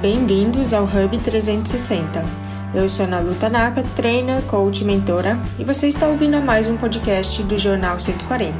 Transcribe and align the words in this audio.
Bem-vindos 0.00 0.72
ao 0.72 0.84
Hub 0.84 1.18
360. 1.18 2.22
Eu 2.72 2.88
sou 2.88 3.04
Ana 3.04 3.18
Luta 3.18 3.48
Naka, 3.48 3.82
trainer, 3.96 4.40
coach 4.42 4.84
mentora, 4.84 5.36
e 5.58 5.64
você 5.64 5.88
está 5.88 6.06
ouvindo 6.06 6.40
mais 6.40 6.68
um 6.68 6.76
podcast 6.76 7.42
do 7.42 7.58
Jornal 7.58 8.00
140. 8.00 8.54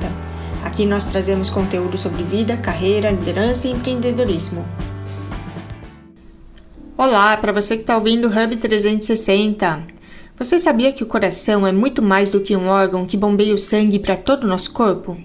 Aqui 0.64 0.84
nós 0.84 1.06
trazemos 1.06 1.48
conteúdo 1.48 1.96
sobre 1.96 2.24
vida, 2.24 2.56
carreira, 2.56 3.12
liderança 3.12 3.68
e 3.68 3.70
empreendedorismo. 3.70 4.66
Olá, 6.96 7.36
para 7.36 7.52
você 7.52 7.76
que 7.76 7.82
está 7.82 7.96
ouvindo 7.96 8.26
o 8.26 8.30
Hub 8.32 8.56
360. 8.56 9.86
Você 10.36 10.58
sabia 10.58 10.92
que 10.92 11.04
o 11.04 11.06
coração 11.06 11.64
é 11.64 11.70
muito 11.70 12.02
mais 12.02 12.32
do 12.32 12.40
que 12.40 12.56
um 12.56 12.66
órgão 12.66 13.06
que 13.06 13.16
bombeia 13.16 13.54
o 13.54 13.58
sangue 13.58 14.00
para 14.00 14.16
todo 14.16 14.42
o 14.42 14.48
nosso 14.48 14.72
corpo? 14.72 15.16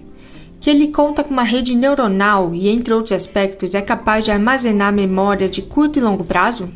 Que 0.64 0.70
ele 0.70 0.88
conta 0.88 1.22
com 1.22 1.30
uma 1.30 1.42
rede 1.42 1.74
neuronal 1.74 2.54
e, 2.54 2.70
entre 2.70 2.94
outros 2.94 3.12
aspectos, 3.12 3.74
é 3.74 3.82
capaz 3.82 4.24
de 4.24 4.30
armazenar 4.30 4.94
memória 4.94 5.46
de 5.46 5.60
curto 5.60 5.98
e 5.98 6.02
longo 6.02 6.24
prazo? 6.24 6.70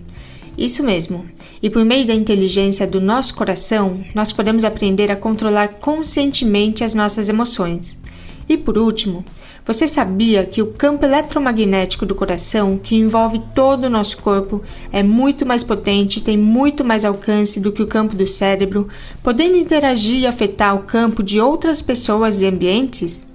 Isso 0.58 0.82
mesmo. 0.82 1.24
E 1.62 1.70
por 1.70 1.82
meio 1.86 2.06
da 2.06 2.12
inteligência 2.12 2.86
do 2.86 3.00
nosso 3.00 3.34
coração, 3.34 4.04
nós 4.14 4.30
podemos 4.30 4.62
aprender 4.62 5.10
a 5.10 5.16
controlar 5.16 5.68
conscientemente 5.80 6.84
as 6.84 6.92
nossas 6.92 7.30
emoções. 7.30 7.98
E 8.46 8.58
por 8.58 8.76
último, 8.76 9.24
você 9.64 9.88
sabia 9.88 10.44
que 10.44 10.60
o 10.60 10.66
campo 10.66 11.06
eletromagnético 11.06 12.04
do 12.04 12.14
coração, 12.14 12.76
que 12.76 12.94
envolve 12.94 13.40
todo 13.54 13.86
o 13.86 13.90
nosso 13.90 14.18
corpo, 14.18 14.62
é 14.92 15.02
muito 15.02 15.46
mais 15.46 15.64
potente 15.64 16.18
e 16.18 16.22
tem 16.22 16.36
muito 16.36 16.84
mais 16.84 17.06
alcance 17.06 17.58
do 17.58 17.72
que 17.72 17.82
o 17.82 17.86
campo 17.86 18.14
do 18.14 18.28
cérebro, 18.28 18.86
podendo 19.22 19.56
interagir 19.56 20.20
e 20.20 20.26
afetar 20.26 20.76
o 20.76 20.80
campo 20.82 21.22
de 21.22 21.40
outras 21.40 21.80
pessoas 21.80 22.42
e 22.42 22.46
ambientes? 22.46 23.27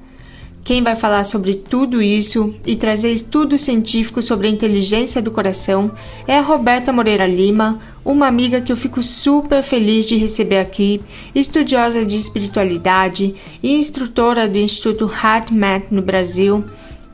Quem 0.63 0.81
vai 0.81 0.95
falar 0.95 1.25
sobre 1.25 1.55
tudo 1.55 2.01
isso 2.01 2.55
e 2.65 2.77
trazer 2.77 3.11
estudos 3.11 3.63
científicos 3.63 4.23
sobre 4.23 4.47
a 4.47 4.49
inteligência 4.49 5.21
do 5.21 5.29
coração 5.29 5.91
é 6.25 6.37
a 6.37 6.41
Roberta 6.41 6.93
Moreira 6.93 7.27
Lima, 7.27 7.81
uma 8.03 8.27
amiga 8.27 8.61
que 8.61 8.71
eu 8.71 8.77
fico 8.77 9.03
super 9.03 9.61
feliz 9.61 10.07
de 10.07 10.15
receber 10.15 10.59
aqui, 10.59 11.03
estudiosa 11.35 12.05
de 12.05 12.15
espiritualidade 12.15 13.35
e 13.61 13.75
instrutora 13.75 14.47
do 14.47 14.57
Instituto 14.57 15.11
HeartMath 15.11 15.91
no 15.91 16.01
Brasil. 16.01 16.63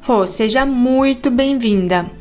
Rô, 0.04 0.28
seja 0.28 0.64
muito 0.64 1.32
bem-vinda. 1.32 2.12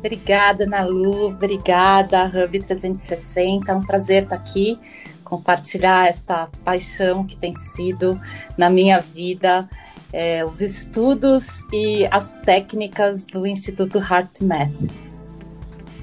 Obrigada, 0.00 0.66
Nalu. 0.66 1.28
Obrigada, 1.28 2.24
Hub 2.26 2.58
360. 2.58 3.70
É 3.70 3.74
um 3.76 3.82
prazer 3.82 4.24
estar 4.24 4.34
aqui, 4.34 4.76
compartilhar 5.22 6.08
esta 6.08 6.48
paixão 6.64 7.24
que 7.24 7.36
tem 7.36 7.54
sido 7.54 8.20
na 8.58 8.68
minha 8.68 8.98
vida 8.98 9.68
é, 10.12 10.44
os 10.44 10.60
estudos 10.60 11.46
e 11.72 12.06
as 12.10 12.34
técnicas 12.42 13.26
do 13.26 13.46
Instituto 13.46 13.98
HeartMath. 13.98 14.86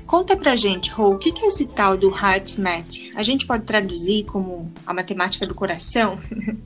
Conta 0.08 0.36
pra 0.36 0.56
gente, 0.56 0.90
Rô, 0.90 1.12
o 1.12 1.18
que 1.20 1.32
é 1.40 1.48
esse 1.48 1.68
tal 1.68 1.96
do 1.96 2.10
HeartMath? 2.10 3.12
A 3.16 3.22
gente 3.22 3.46
pode 3.46 3.64
traduzir 3.64 4.24
como 4.26 4.72
a 4.86 4.94
matemática 4.94 5.46
do 5.46 5.54
coração? 5.54 6.18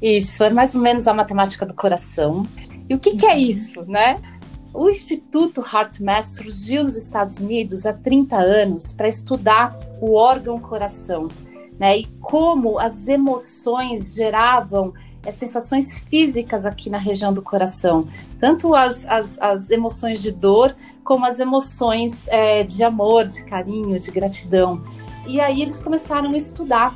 Isso, 0.00 0.44
é 0.44 0.50
mais 0.50 0.74
ou 0.74 0.80
menos 0.80 1.08
a 1.08 1.14
matemática 1.14 1.66
do 1.66 1.74
coração. 1.74 2.46
E 2.88 2.94
o 2.94 2.98
que, 2.98 3.16
que 3.16 3.26
é 3.26 3.34
uhum. 3.34 3.40
isso, 3.40 3.82
né? 3.90 4.20
O 4.72 4.90
Instituto 4.90 5.62
HeartMath 5.62 6.26
surgiu 6.26 6.84
nos 6.84 6.96
Estados 6.96 7.38
Unidos 7.38 7.86
há 7.86 7.94
30 7.94 8.36
anos 8.36 8.92
para 8.92 9.08
estudar 9.08 9.76
o 10.00 10.12
órgão 10.12 10.60
coração, 10.60 11.28
né? 11.78 11.98
E 11.98 12.04
como 12.20 12.78
as 12.78 13.08
emoções 13.08 14.14
geravam 14.14 14.92
é, 15.26 15.32
sensações 15.32 15.98
físicas 15.98 16.64
aqui 16.64 16.88
na 16.88 16.98
região 16.98 17.32
do 17.34 17.42
coração, 17.42 18.06
tanto 18.38 18.74
as, 18.74 19.04
as, 19.06 19.38
as 19.38 19.70
emoções 19.70 20.22
de 20.22 20.30
dor 20.30 20.74
como 21.02 21.26
as 21.26 21.40
emoções 21.40 22.26
é, 22.28 22.62
de 22.62 22.84
amor, 22.84 23.26
de 23.26 23.44
carinho, 23.44 23.98
de 23.98 24.10
gratidão. 24.10 24.82
E 25.26 25.40
aí 25.40 25.60
eles 25.60 25.80
começaram 25.80 26.30
a 26.30 26.36
estudar 26.36 26.94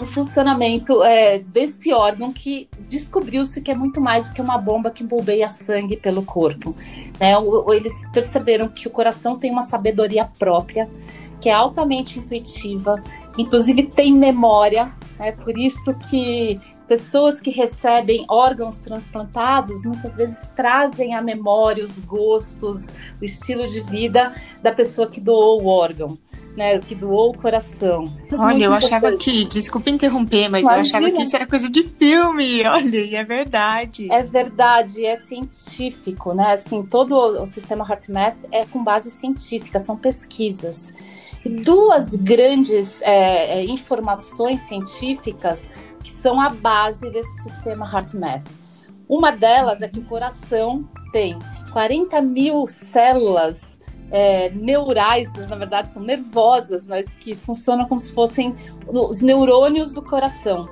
o 0.00 0.06
funcionamento 0.06 1.02
é, 1.02 1.40
desse 1.40 1.92
órgão 1.92 2.32
que 2.32 2.68
descobriu-se 2.88 3.60
que 3.60 3.70
é 3.70 3.74
muito 3.74 4.00
mais 4.00 4.28
do 4.28 4.34
que 4.34 4.40
uma 4.40 4.56
bomba 4.56 4.90
que 4.90 5.04
bombeia 5.04 5.48
sangue 5.48 5.96
pelo 5.96 6.22
corpo. 6.22 6.74
Né? 7.18 7.32
Eles 7.74 8.08
perceberam 8.12 8.68
que 8.68 8.86
o 8.86 8.90
coração 8.90 9.38
tem 9.38 9.50
uma 9.50 9.62
sabedoria 9.62 10.24
própria, 10.38 10.88
que 11.40 11.48
é 11.48 11.52
altamente 11.52 12.18
intuitiva, 12.18 13.02
inclusive 13.36 13.82
tem 13.84 14.12
memória, 14.12 14.92
é 15.20 15.32
por 15.32 15.56
isso 15.56 15.94
que 16.08 16.58
pessoas 16.88 17.40
que 17.40 17.50
recebem 17.50 18.24
órgãos 18.26 18.78
transplantados 18.80 19.84
muitas 19.84 20.16
vezes 20.16 20.48
trazem 20.56 21.14
à 21.14 21.20
memória 21.20 21.84
os 21.84 21.98
gostos, 22.00 22.94
o 23.20 23.24
estilo 23.24 23.66
de 23.66 23.82
vida 23.82 24.32
da 24.62 24.72
pessoa 24.72 25.08
que 25.08 25.20
doou 25.20 25.62
o 25.62 25.66
órgão. 25.66 26.18
Né, 26.56 26.80
que 26.80 26.96
doou 26.96 27.30
o 27.30 27.38
coração. 27.38 28.12
Olha, 28.36 28.64
eu 28.64 28.74
achava 28.74 29.12
que, 29.12 29.44
desculpa 29.44 29.88
interromper, 29.88 30.48
mas 30.48 30.62
Imagina. 30.62 30.76
eu 30.76 30.80
achava 30.80 31.10
que 31.12 31.22
isso 31.22 31.36
era 31.36 31.46
coisa 31.46 31.70
de 31.70 31.84
filme. 31.84 32.62
Olha, 32.66 32.98
e 32.98 33.14
é 33.14 33.24
verdade. 33.24 34.10
É 34.10 34.24
verdade, 34.24 35.06
é 35.06 35.14
científico, 35.14 36.34
né? 36.34 36.54
Assim, 36.54 36.82
todo 36.82 37.14
o 37.14 37.46
sistema 37.46 37.86
HeartMath 37.88 38.40
é 38.50 38.66
com 38.66 38.82
base 38.82 39.12
científica, 39.12 39.78
são 39.78 39.96
pesquisas 39.96 40.92
duas 41.48 42.16
grandes 42.16 43.00
é, 43.02 43.60
é, 43.60 43.64
informações 43.64 44.60
científicas 44.60 45.68
que 46.02 46.10
são 46.10 46.40
a 46.40 46.50
base 46.50 47.10
desse 47.10 47.42
sistema 47.42 47.86
HeartMath. 47.86 48.46
Uma 49.08 49.32
delas 49.32 49.82
é 49.82 49.88
que 49.88 49.98
o 49.98 50.04
coração 50.04 50.88
tem 51.12 51.38
40 51.72 52.20
mil 52.22 52.66
células 52.66 53.78
é, 54.10 54.50
neurais, 54.50 55.32
na 55.32 55.56
verdade 55.56 55.92
são 55.92 56.02
nervosas, 56.02 56.86
mas 56.86 57.16
que 57.16 57.34
funcionam 57.34 57.86
como 57.86 58.00
se 58.00 58.12
fossem 58.12 58.54
os 58.86 59.20
neurônios 59.20 59.92
do 59.92 60.02
coração, 60.02 60.68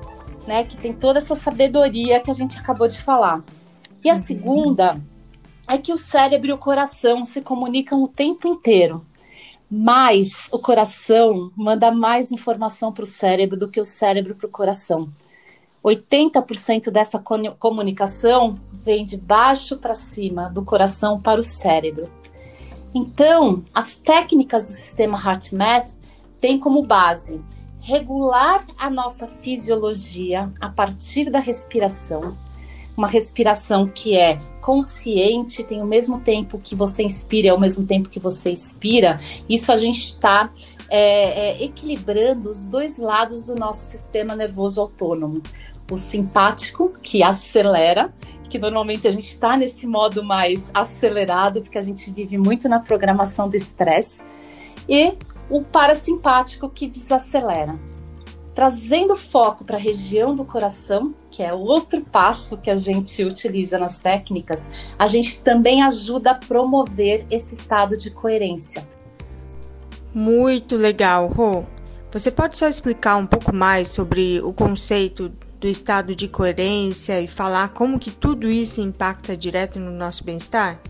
né? 0.46 0.64
Que 0.64 0.76
tem 0.76 0.92
toda 0.92 1.18
essa 1.18 1.36
sabedoria 1.36 2.20
que 2.20 2.30
a 2.30 2.34
gente 2.34 2.58
acabou 2.58 2.88
de 2.88 3.00
falar. 3.00 3.42
E 4.04 4.10
a 4.10 4.14
uhum. 4.14 4.22
segunda 4.22 5.00
é 5.68 5.78
que 5.78 5.92
o 5.92 5.98
cérebro 5.98 6.48
e 6.48 6.52
o 6.52 6.58
coração 6.58 7.24
se 7.24 7.40
comunicam 7.40 8.02
o 8.02 8.08
tempo 8.08 8.48
inteiro 8.48 9.04
mais 9.70 10.48
o 10.50 10.58
coração 10.58 11.50
manda 11.54 11.90
mais 11.92 12.32
informação 12.32 12.92
para 12.92 13.04
o 13.04 13.06
cérebro 13.06 13.58
do 13.58 13.68
que 13.68 13.80
o 13.80 13.84
cérebro 13.84 14.34
para 14.34 14.46
o 14.46 14.50
coração. 14.50 15.08
80% 15.84 16.90
dessa 16.90 17.22
comunicação 17.58 18.58
vem 18.72 19.04
de 19.04 19.16
baixo 19.16 19.76
para 19.76 19.94
cima, 19.94 20.48
do 20.48 20.64
coração 20.64 21.20
para 21.20 21.40
o 21.40 21.42
cérebro. 21.42 22.10
Então, 22.94 23.64
as 23.72 23.94
técnicas 23.94 24.64
do 24.64 24.72
sistema 24.72 25.18
HeartMath 25.18 25.98
têm 26.40 26.58
como 26.58 26.82
base 26.82 27.40
regular 27.80 28.66
a 28.76 28.90
nossa 28.90 29.26
fisiologia 29.26 30.52
a 30.60 30.68
partir 30.68 31.30
da 31.30 31.38
respiração, 31.38 32.32
uma 32.98 33.06
respiração 33.06 33.86
que 33.86 34.16
é 34.16 34.40
consciente, 34.60 35.62
tem 35.62 35.80
o 35.80 35.86
mesmo 35.86 36.20
tempo 36.20 36.58
que 36.58 36.74
você 36.74 37.04
inspira, 37.04 37.48
é 37.48 37.54
o 37.54 37.60
mesmo 37.60 37.86
tempo 37.86 38.08
que 38.08 38.18
você 38.18 38.50
expira. 38.50 39.16
Isso 39.48 39.70
a 39.70 39.76
gente 39.76 40.00
está 40.00 40.52
é, 40.90 41.52
é, 41.52 41.64
equilibrando 41.64 42.50
os 42.50 42.66
dois 42.66 42.98
lados 42.98 43.46
do 43.46 43.54
nosso 43.54 43.80
sistema 43.86 44.34
nervoso 44.34 44.80
autônomo. 44.80 45.40
O 45.90 45.96
simpático, 45.96 46.92
que 47.00 47.22
acelera, 47.22 48.12
que 48.50 48.58
normalmente 48.58 49.06
a 49.06 49.12
gente 49.12 49.30
está 49.30 49.56
nesse 49.56 49.86
modo 49.86 50.22
mais 50.22 50.70
acelerado, 50.74 51.62
porque 51.62 51.78
a 51.78 51.82
gente 51.82 52.10
vive 52.10 52.36
muito 52.36 52.68
na 52.68 52.80
programação 52.80 53.48
do 53.48 53.56
estresse, 53.56 54.26
e 54.88 55.16
o 55.48 55.62
parasimpático, 55.62 56.68
que 56.68 56.88
desacelera 56.88 57.78
trazendo 58.58 59.14
foco 59.14 59.64
para 59.64 59.76
a 59.76 59.78
região 59.78 60.34
do 60.34 60.44
coração, 60.44 61.14
que 61.30 61.44
é 61.44 61.54
o 61.54 61.60
outro 61.60 62.00
passo 62.00 62.56
que 62.56 62.68
a 62.68 62.74
gente 62.74 63.22
utiliza 63.22 63.78
nas 63.78 64.00
técnicas, 64.00 64.68
a 64.98 65.06
gente 65.06 65.44
também 65.44 65.80
ajuda 65.84 66.32
a 66.32 66.34
promover 66.34 67.24
esse 67.30 67.54
estado 67.54 67.96
de 67.96 68.10
coerência. 68.10 68.84
Muito 70.12 70.74
legal, 70.74 71.28
Rô. 71.28 71.62
Você 72.10 72.32
pode 72.32 72.58
só 72.58 72.66
explicar 72.66 73.16
um 73.16 73.28
pouco 73.28 73.54
mais 73.54 73.90
sobre 73.90 74.40
o 74.40 74.52
conceito 74.52 75.30
do 75.60 75.68
estado 75.68 76.12
de 76.16 76.26
coerência 76.26 77.20
e 77.20 77.28
falar 77.28 77.68
como 77.68 77.96
que 77.96 78.10
tudo 78.10 78.50
isso 78.50 78.80
impacta 78.80 79.36
direto 79.36 79.78
no 79.78 79.92
nosso 79.92 80.24
bem-estar? 80.24 80.80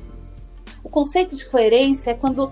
O 0.82 0.88
conceito 0.88 1.36
de 1.36 1.44
coerência 1.44 2.12
é 2.12 2.14
quando 2.14 2.50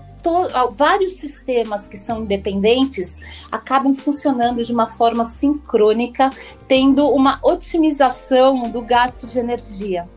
vários 0.71 1.13
sistemas 1.13 1.87
que 1.87 1.97
são 1.97 2.21
independentes 2.21 3.45
acabam 3.51 3.93
funcionando 3.93 4.63
de 4.63 4.71
uma 4.73 4.87
forma 4.87 5.25
sincrônica, 5.25 6.29
tendo 6.67 7.09
uma 7.09 7.39
otimização 7.43 8.69
do 8.71 8.81
gasto 8.81 9.25
de 9.25 9.39
energia. 9.39 10.07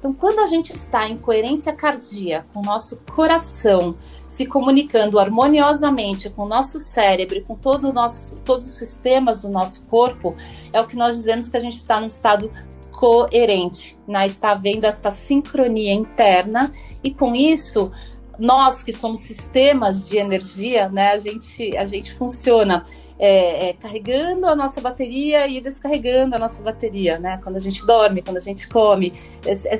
Então, 0.00 0.14
quando 0.14 0.38
a 0.38 0.46
gente 0.46 0.72
está 0.72 1.06
em 1.06 1.18
coerência 1.18 1.74
cardíaca, 1.74 2.46
com 2.54 2.60
o 2.60 2.62
nosso 2.62 3.02
coração 3.14 3.94
se 4.26 4.46
comunicando 4.46 5.18
harmoniosamente 5.18 6.30
com 6.30 6.44
o 6.44 6.48
nosso 6.48 6.78
cérebro 6.78 7.44
com 7.44 7.54
todo 7.54 7.92
nosso, 7.92 8.40
todos 8.42 8.66
os 8.66 8.72
sistemas 8.72 9.42
do 9.42 9.50
nosso 9.50 9.84
corpo, 9.86 10.34
é 10.72 10.80
o 10.80 10.86
que 10.86 10.96
nós 10.96 11.14
dizemos 11.16 11.50
que 11.50 11.56
a 11.58 11.60
gente 11.60 11.76
está 11.76 12.00
num 12.00 12.06
estado 12.06 12.50
coerente, 12.90 13.98
né? 14.08 14.26
está 14.26 14.52
havendo 14.52 14.86
esta 14.86 15.10
sincronia 15.10 15.92
interna 15.92 16.72
e 17.04 17.10
com 17.10 17.34
isso 17.34 17.92
nós 18.40 18.82
que 18.82 18.92
somos 18.92 19.20
sistemas 19.20 20.08
de 20.08 20.16
energia, 20.16 20.88
né, 20.88 21.10
a 21.10 21.18
gente, 21.18 21.76
a 21.76 21.84
gente 21.84 22.12
funciona 22.12 22.84
é, 23.22 23.68
é, 23.68 23.72
carregando 23.74 24.46
a 24.46 24.56
nossa 24.56 24.80
bateria 24.80 25.46
e 25.46 25.60
descarregando 25.60 26.34
a 26.34 26.38
nossa 26.38 26.62
bateria, 26.62 27.18
né? 27.18 27.38
Quando 27.42 27.56
a 27.56 27.58
gente 27.58 27.84
dorme, 27.84 28.22
quando 28.22 28.38
a 28.38 28.40
gente 28.40 28.66
come, 28.66 29.12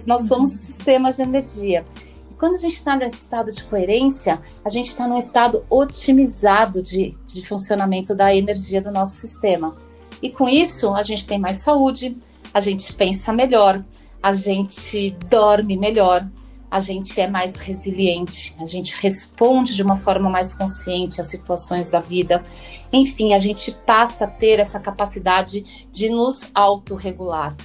nós 0.06 0.26
somos 0.28 0.50
uhum. 0.50 0.56
sistemas 0.56 1.16
de 1.16 1.22
energia. 1.22 1.86
E 2.30 2.34
quando 2.34 2.52
a 2.52 2.58
gente 2.58 2.74
está 2.74 2.94
nesse 2.94 3.16
estado 3.16 3.50
de 3.50 3.64
coerência, 3.64 4.38
a 4.62 4.68
gente 4.68 4.88
está 4.88 5.08
num 5.08 5.16
estado 5.16 5.64
otimizado 5.70 6.82
de, 6.82 7.14
de 7.24 7.46
funcionamento 7.46 8.14
da 8.14 8.34
energia 8.34 8.82
do 8.82 8.90
nosso 8.90 9.14
sistema. 9.14 9.74
E 10.20 10.28
com 10.28 10.46
isso, 10.46 10.92
a 10.94 11.02
gente 11.02 11.26
tem 11.26 11.38
mais 11.38 11.62
saúde, 11.62 12.14
a 12.52 12.60
gente 12.60 12.92
pensa 12.92 13.32
melhor, 13.32 13.82
a 14.22 14.34
gente 14.34 15.16
dorme 15.30 15.78
melhor, 15.78 16.28
a 16.70 16.78
gente 16.78 17.20
é 17.20 17.26
mais 17.26 17.56
resiliente, 17.56 18.54
a 18.60 18.64
gente 18.64 18.96
responde 19.00 19.74
de 19.74 19.82
uma 19.82 19.96
forma 19.96 20.30
mais 20.30 20.54
consciente 20.54 21.20
às 21.20 21.26
situações 21.26 21.90
da 21.90 21.98
vida. 21.98 22.44
Enfim, 22.92 23.34
a 23.34 23.38
gente 23.38 23.72
passa 23.72 24.26
a 24.26 24.28
ter 24.28 24.60
essa 24.60 24.78
capacidade 24.78 25.88
de 25.90 26.08
nos 26.08 26.48
autorregular. 26.54 27.56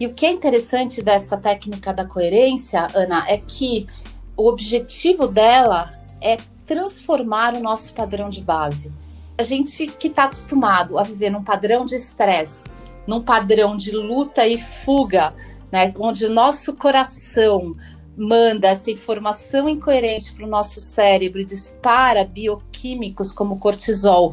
E 0.00 0.06
o 0.06 0.14
que 0.14 0.26
é 0.26 0.30
interessante 0.30 1.02
dessa 1.02 1.36
técnica 1.36 1.92
da 1.92 2.04
coerência, 2.04 2.88
Ana, 2.94 3.24
é 3.28 3.36
que 3.36 3.86
o 4.36 4.48
objetivo 4.48 5.28
dela 5.28 5.92
é 6.20 6.38
transformar 6.66 7.54
o 7.54 7.60
nosso 7.60 7.92
padrão 7.92 8.30
de 8.30 8.42
base. 8.42 8.92
A 9.36 9.42
gente 9.42 9.86
que 9.86 10.08
está 10.08 10.24
acostumado 10.24 10.98
a 10.98 11.02
viver 11.02 11.30
num 11.30 11.44
padrão 11.44 11.84
de 11.84 11.94
estresse, 11.94 12.68
num 13.06 13.22
padrão 13.22 13.76
de 13.76 13.90
luta 13.92 14.46
e 14.46 14.56
fuga, 14.58 15.34
né, 15.70 15.92
onde 15.98 16.24
o 16.24 16.30
nosso 16.30 16.76
coração, 16.76 17.72
manda 18.20 18.68
essa 18.68 18.90
informação 18.90 19.66
incoerente 19.66 20.32
para 20.34 20.44
o 20.44 20.48
nosso 20.48 20.78
cérebro 20.78 21.42
dispara 21.42 22.22
bioquímicos 22.22 23.32
como 23.32 23.58
cortisol 23.58 24.32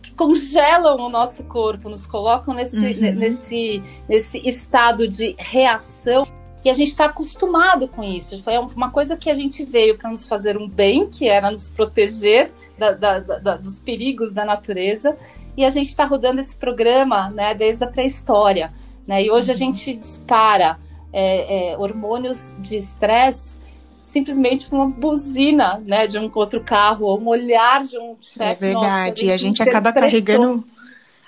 que 0.00 0.12
congelam 0.12 1.00
o 1.00 1.08
nosso 1.08 1.42
corpo, 1.44 1.88
nos 1.88 2.06
colocam 2.06 2.54
nesse, 2.54 2.76
uhum. 2.76 3.14
nesse, 3.16 3.82
nesse 4.08 4.48
estado 4.48 5.08
de 5.08 5.34
reação. 5.36 6.24
E 6.64 6.70
a 6.70 6.72
gente 6.72 6.88
está 6.88 7.06
acostumado 7.06 7.88
com 7.88 8.02
isso. 8.02 8.40
Foi 8.42 8.56
uma 8.56 8.90
coisa 8.90 9.16
que 9.16 9.28
a 9.28 9.34
gente 9.34 9.64
veio 9.64 9.98
para 9.98 10.08
nos 10.08 10.28
fazer 10.28 10.56
um 10.56 10.68
bem, 10.68 11.08
que 11.08 11.28
era 11.28 11.50
nos 11.50 11.68
proteger 11.68 12.52
da, 12.78 12.92
da, 12.92 13.18
da, 13.18 13.56
dos 13.56 13.80
perigos 13.80 14.32
da 14.32 14.44
natureza. 14.44 15.16
E 15.56 15.64
a 15.64 15.70
gente 15.70 15.88
está 15.88 16.04
rodando 16.04 16.40
esse 16.40 16.56
programa 16.56 17.28
né, 17.30 17.52
desde 17.52 17.82
a 17.82 17.86
pré-história. 17.88 18.72
Né? 19.06 19.24
E 19.24 19.30
hoje 19.30 19.50
a 19.50 19.54
uhum. 19.54 19.58
gente 19.58 19.94
dispara 19.94 20.78
é, 21.14 21.72
é, 21.72 21.78
hormônios 21.78 22.56
de 22.60 22.76
estresse 22.76 23.62
simplesmente 24.00 24.66
com 24.66 24.76
uma 24.76 24.88
buzina, 24.88 25.82
né, 25.84 26.06
de 26.06 26.16
um 26.16 26.30
outro 26.32 26.62
carro, 26.62 27.06
ou 27.06 27.18
um 27.18 27.26
olhar 27.26 27.82
de 27.82 27.98
um 27.98 28.14
chefe. 28.20 28.42
É 28.42 28.54
verdade, 28.54 29.24
nosso, 29.24 29.32
a, 29.32 29.34
a 29.34 29.36
gente 29.36 29.60
acaba 29.60 29.92
carregando 29.92 30.64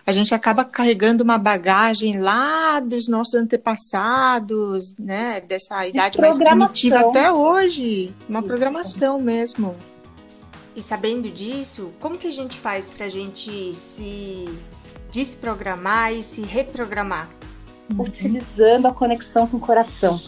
a 0.06 0.12
gente 0.12 0.32
acaba 0.32 0.64
carregando 0.64 1.24
uma 1.24 1.36
bagagem 1.36 2.20
lá 2.20 2.78
dos 2.78 3.08
nossos 3.08 3.34
antepassados, 3.34 4.94
né, 4.96 5.40
dessa 5.40 5.82
de 5.82 5.88
idade 5.88 6.20
mais 6.20 6.38
primitiva 6.38 7.00
até 7.00 7.32
hoje, 7.32 8.14
uma 8.28 8.38
Isso. 8.38 8.48
programação 8.48 9.20
mesmo. 9.20 9.74
E 10.76 10.80
sabendo 10.80 11.28
disso, 11.28 11.92
como 11.98 12.16
que 12.16 12.28
a 12.28 12.32
gente 12.32 12.56
faz 12.56 12.88
para 12.88 13.06
a 13.06 13.08
gente 13.08 13.74
se 13.74 14.44
desprogramar 15.10 16.12
e 16.12 16.22
se 16.22 16.42
reprogramar? 16.42 17.28
Utilizando 17.98 18.86
a 18.86 18.92
conexão 18.92 19.46
com 19.46 19.56
o 19.56 19.60
coração. 19.60 20.20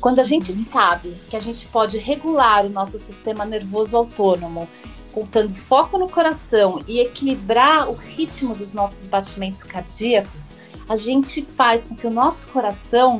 Quando 0.00 0.18
a 0.18 0.24
gente 0.24 0.50
uhum. 0.50 0.64
sabe 0.64 1.14
que 1.30 1.36
a 1.36 1.40
gente 1.40 1.64
pode 1.66 1.96
regular 1.96 2.66
o 2.66 2.70
nosso 2.70 2.98
sistema 2.98 3.44
nervoso 3.44 3.96
autônomo, 3.96 4.68
contando 5.12 5.54
foco 5.54 5.96
no 5.96 6.08
coração 6.08 6.82
e 6.88 6.98
equilibrar 6.98 7.88
o 7.88 7.94
ritmo 7.94 8.54
dos 8.54 8.74
nossos 8.74 9.06
batimentos 9.06 9.62
cardíacos, 9.62 10.56
a 10.88 10.96
gente 10.96 11.42
faz 11.42 11.86
com 11.86 11.94
que 11.94 12.06
o 12.06 12.10
nosso 12.10 12.48
coração 12.48 13.18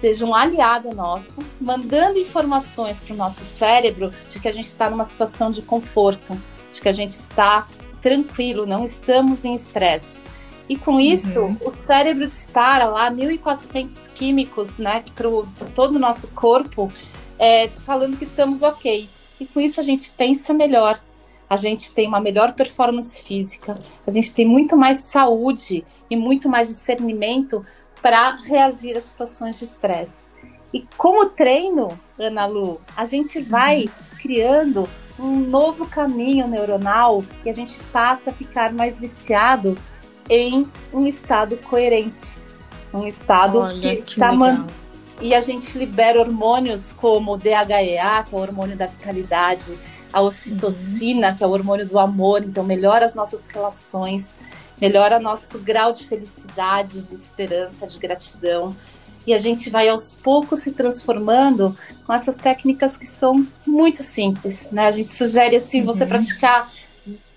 seja 0.00 0.26
um 0.26 0.34
aliado 0.34 0.94
nosso, 0.94 1.40
mandando 1.60 2.18
informações 2.18 3.00
para 3.00 3.14
o 3.14 3.16
nosso 3.16 3.40
cérebro 3.40 4.10
de 4.28 4.38
que 4.40 4.48
a 4.48 4.52
gente 4.52 4.66
está 4.66 4.90
numa 4.90 5.04
situação 5.04 5.50
de 5.50 5.62
conforto, 5.62 6.36
de 6.72 6.80
que 6.80 6.88
a 6.88 6.92
gente 6.92 7.12
está 7.12 7.66
tranquilo, 8.02 8.66
não 8.66 8.84
estamos 8.84 9.44
em 9.44 9.54
estresse. 9.54 10.22
E 10.68 10.76
com 10.76 10.98
isso, 10.98 11.42
uhum. 11.42 11.56
o 11.64 11.70
cérebro 11.70 12.26
dispara 12.26 12.86
lá 12.86 13.10
1.400 13.10 14.12
químicos, 14.12 14.78
né, 14.78 15.04
para 15.14 15.68
todo 15.74 15.94
o 15.94 15.98
nosso 15.98 16.28
corpo, 16.28 16.90
é, 17.38 17.68
falando 17.68 18.16
que 18.16 18.24
estamos 18.24 18.62
ok. 18.62 19.08
E 19.38 19.46
com 19.46 19.60
isso 19.60 19.78
a 19.78 19.82
gente 19.82 20.10
pensa 20.10 20.52
melhor, 20.52 21.00
a 21.48 21.56
gente 21.56 21.92
tem 21.92 22.08
uma 22.08 22.20
melhor 22.20 22.54
performance 22.54 23.22
física, 23.22 23.78
a 24.04 24.10
gente 24.10 24.34
tem 24.34 24.46
muito 24.46 24.76
mais 24.76 25.04
saúde 25.04 25.86
e 26.10 26.16
muito 26.16 26.48
mais 26.48 26.66
discernimento 26.66 27.64
para 28.02 28.34
reagir 28.34 28.96
a 28.96 29.00
situações 29.00 29.58
de 29.58 29.64
estresse. 29.64 30.26
E 30.74 30.84
como 30.96 31.26
treino, 31.26 31.88
Ana 32.18 32.46
Lu, 32.46 32.80
a 32.96 33.06
gente 33.06 33.40
vai 33.40 33.84
uhum. 33.84 33.90
criando 34.20 34.88
um 35.18 35.38
novo 35.38 35.86
caminho 35.86 36.46
neuronal 36.48 37.24
e 37.44 37.50
a 37.50 37.54
gente 37.54 37.78
passa 37.92 38.30
a 38.30 38.32
ficar 38.32 38.72
mais 38.72 38.98
viciado 38.98 39.76
em 40.28 40.66
um 40.92 41.06
estado 41.06 41.56
coerente, 41.58 42.38
um 42.92 43.06
estado 43.06 43.58
Olha, 43.58 43.78
que, 43.78 44.02
que 44.02 44.12
está 44.12 44.32
man... 44.32 44.66
e 45.20 45.34
a 45.34 45.40
gente 45.40 45.76
libera 45.76 46.20
hormônios 46.20 46.92
como 46.92 47.34
o 47.34 47.36
DHEA, 47.36 48.24
que 48.28 48.34
é 48.34 48.38
o 48.38 48.40
hormônio 48.40 48.76
da 48.76 48.86
vitalidade, 48.86 49.76
a 50.12 50.20
ocitocina, 50.20 51.30
uhum. 51.30 51.36
que 51.36 51.44
é 51.44 51.46
o 51.46 51.50
hormônio 51.50 51.86
do 51.86 51.98
amor, 51.98 52.42
então 52.44 52.64
melhora 52.64 53.04
as 53.04 53.14
nossas 53.14 53.48
relações, 53.48 54.34
melhora 54.80 55.18
nosso 55.18 55.58
grau 55.58 55.92
de 55.92 56.06
felicidade, 56.06 57.02
de 57.02 57.14
esperança, 57.14 57.86
de 57.86 57.98
gratidão. 57.98 58.74
E 59.26 59.34
a 59.34 59.36
gente 59.36 59.68
vai 59.68 59.88
aos 59.88 60.14
poucos 60.14 60.60
se 60.60 60.72
transformando 60.72 61.76
com 62.06 62.12
essas 62.12 62.36
técnicas 62.36 62.96
que 62.96 63.06
são 63.06 63.44
muito 63.66 64.02
simples, 64.04 64.70
né? 64.70 64.86
A 64.86 64.90
gente 64.92 65.12
sugere 65.12 65.56
assim 65.56 65.80
uhum. 65.80 65.86
você 65.86 66.06
praticar 66.06 66.70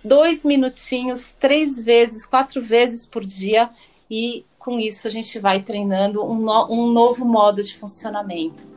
dois 0.04 0.44
minutinhos, 0.44 1.34
três 1.40 1.84
vezes, 1.84 2.26
quatro 2.26 2.62
vezes 2.62 3.06
por 3.06 3.24
dia, 3.24 3.70
e 4.10 4.46
com 4.58 4.80
isso 4.80 5.08
a 5.08 5.12
gente 5.12 5.40
vai 5.40 5.62
treinando 5.62 6.24
um, 6.24 6.36
no, 6.36 6.72
um 6.72 6.92
novo 6.92 7.26
modo 7.26 7.64
de 7.64 7.76
funcionamento. 7.76 8.68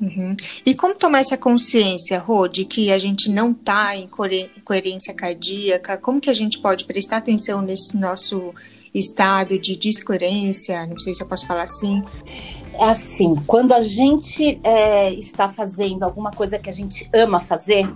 Uhum. 0.00 0.36
E 0.64 0.74
como 0.74 0.94
tomar 0.94 1.20
essa 1.20 1.36
consciência, 1.36 2.18
Rô, 2.20 2.46
de 2.46 2.64
que 2.64 2.90
a 2.90 2.98
gente 2.98 3.28
não 3.28 3.50
está 3.50 3.96
em 3.96 4.08
coerência 4.64 5.12
cardíaca? 5.12 5.96
Como 5.96 6.20
que 6.20 6.30
a 6.30 6.34
gente 6.34 6.58
pode 6.60 6.84
prestar 6.84 7.16
atenção 7.16 7.60
nesse 7.60 7.96
nosso 7.96 8.54
estado 8.94 9.58
de 9.58 9.76
descoerência? 9.76 10.86
Não 10.86 10.98
sei 10.98 11.14
se 11.14 11.22
eu 11.22 11.26
posso 11.26 11.46
falar 11.46 11.64
assim. 11.64 12.02
É 12.74 12.84
assim, 12.84 13.34
quando 13.44 13.72
a 13.72 13.80
gente 13.82 14.60
é, 14.62 15.12
está 15.14 15.48
fazendo 15.48 16.04
alguma 16.04 16.30
coisa 16.30 16.60
que 16.60 16.70
a 16.70 16.72
gente 16.72 17.08
ama 17.12 17.40
fazer, 17.40 17.92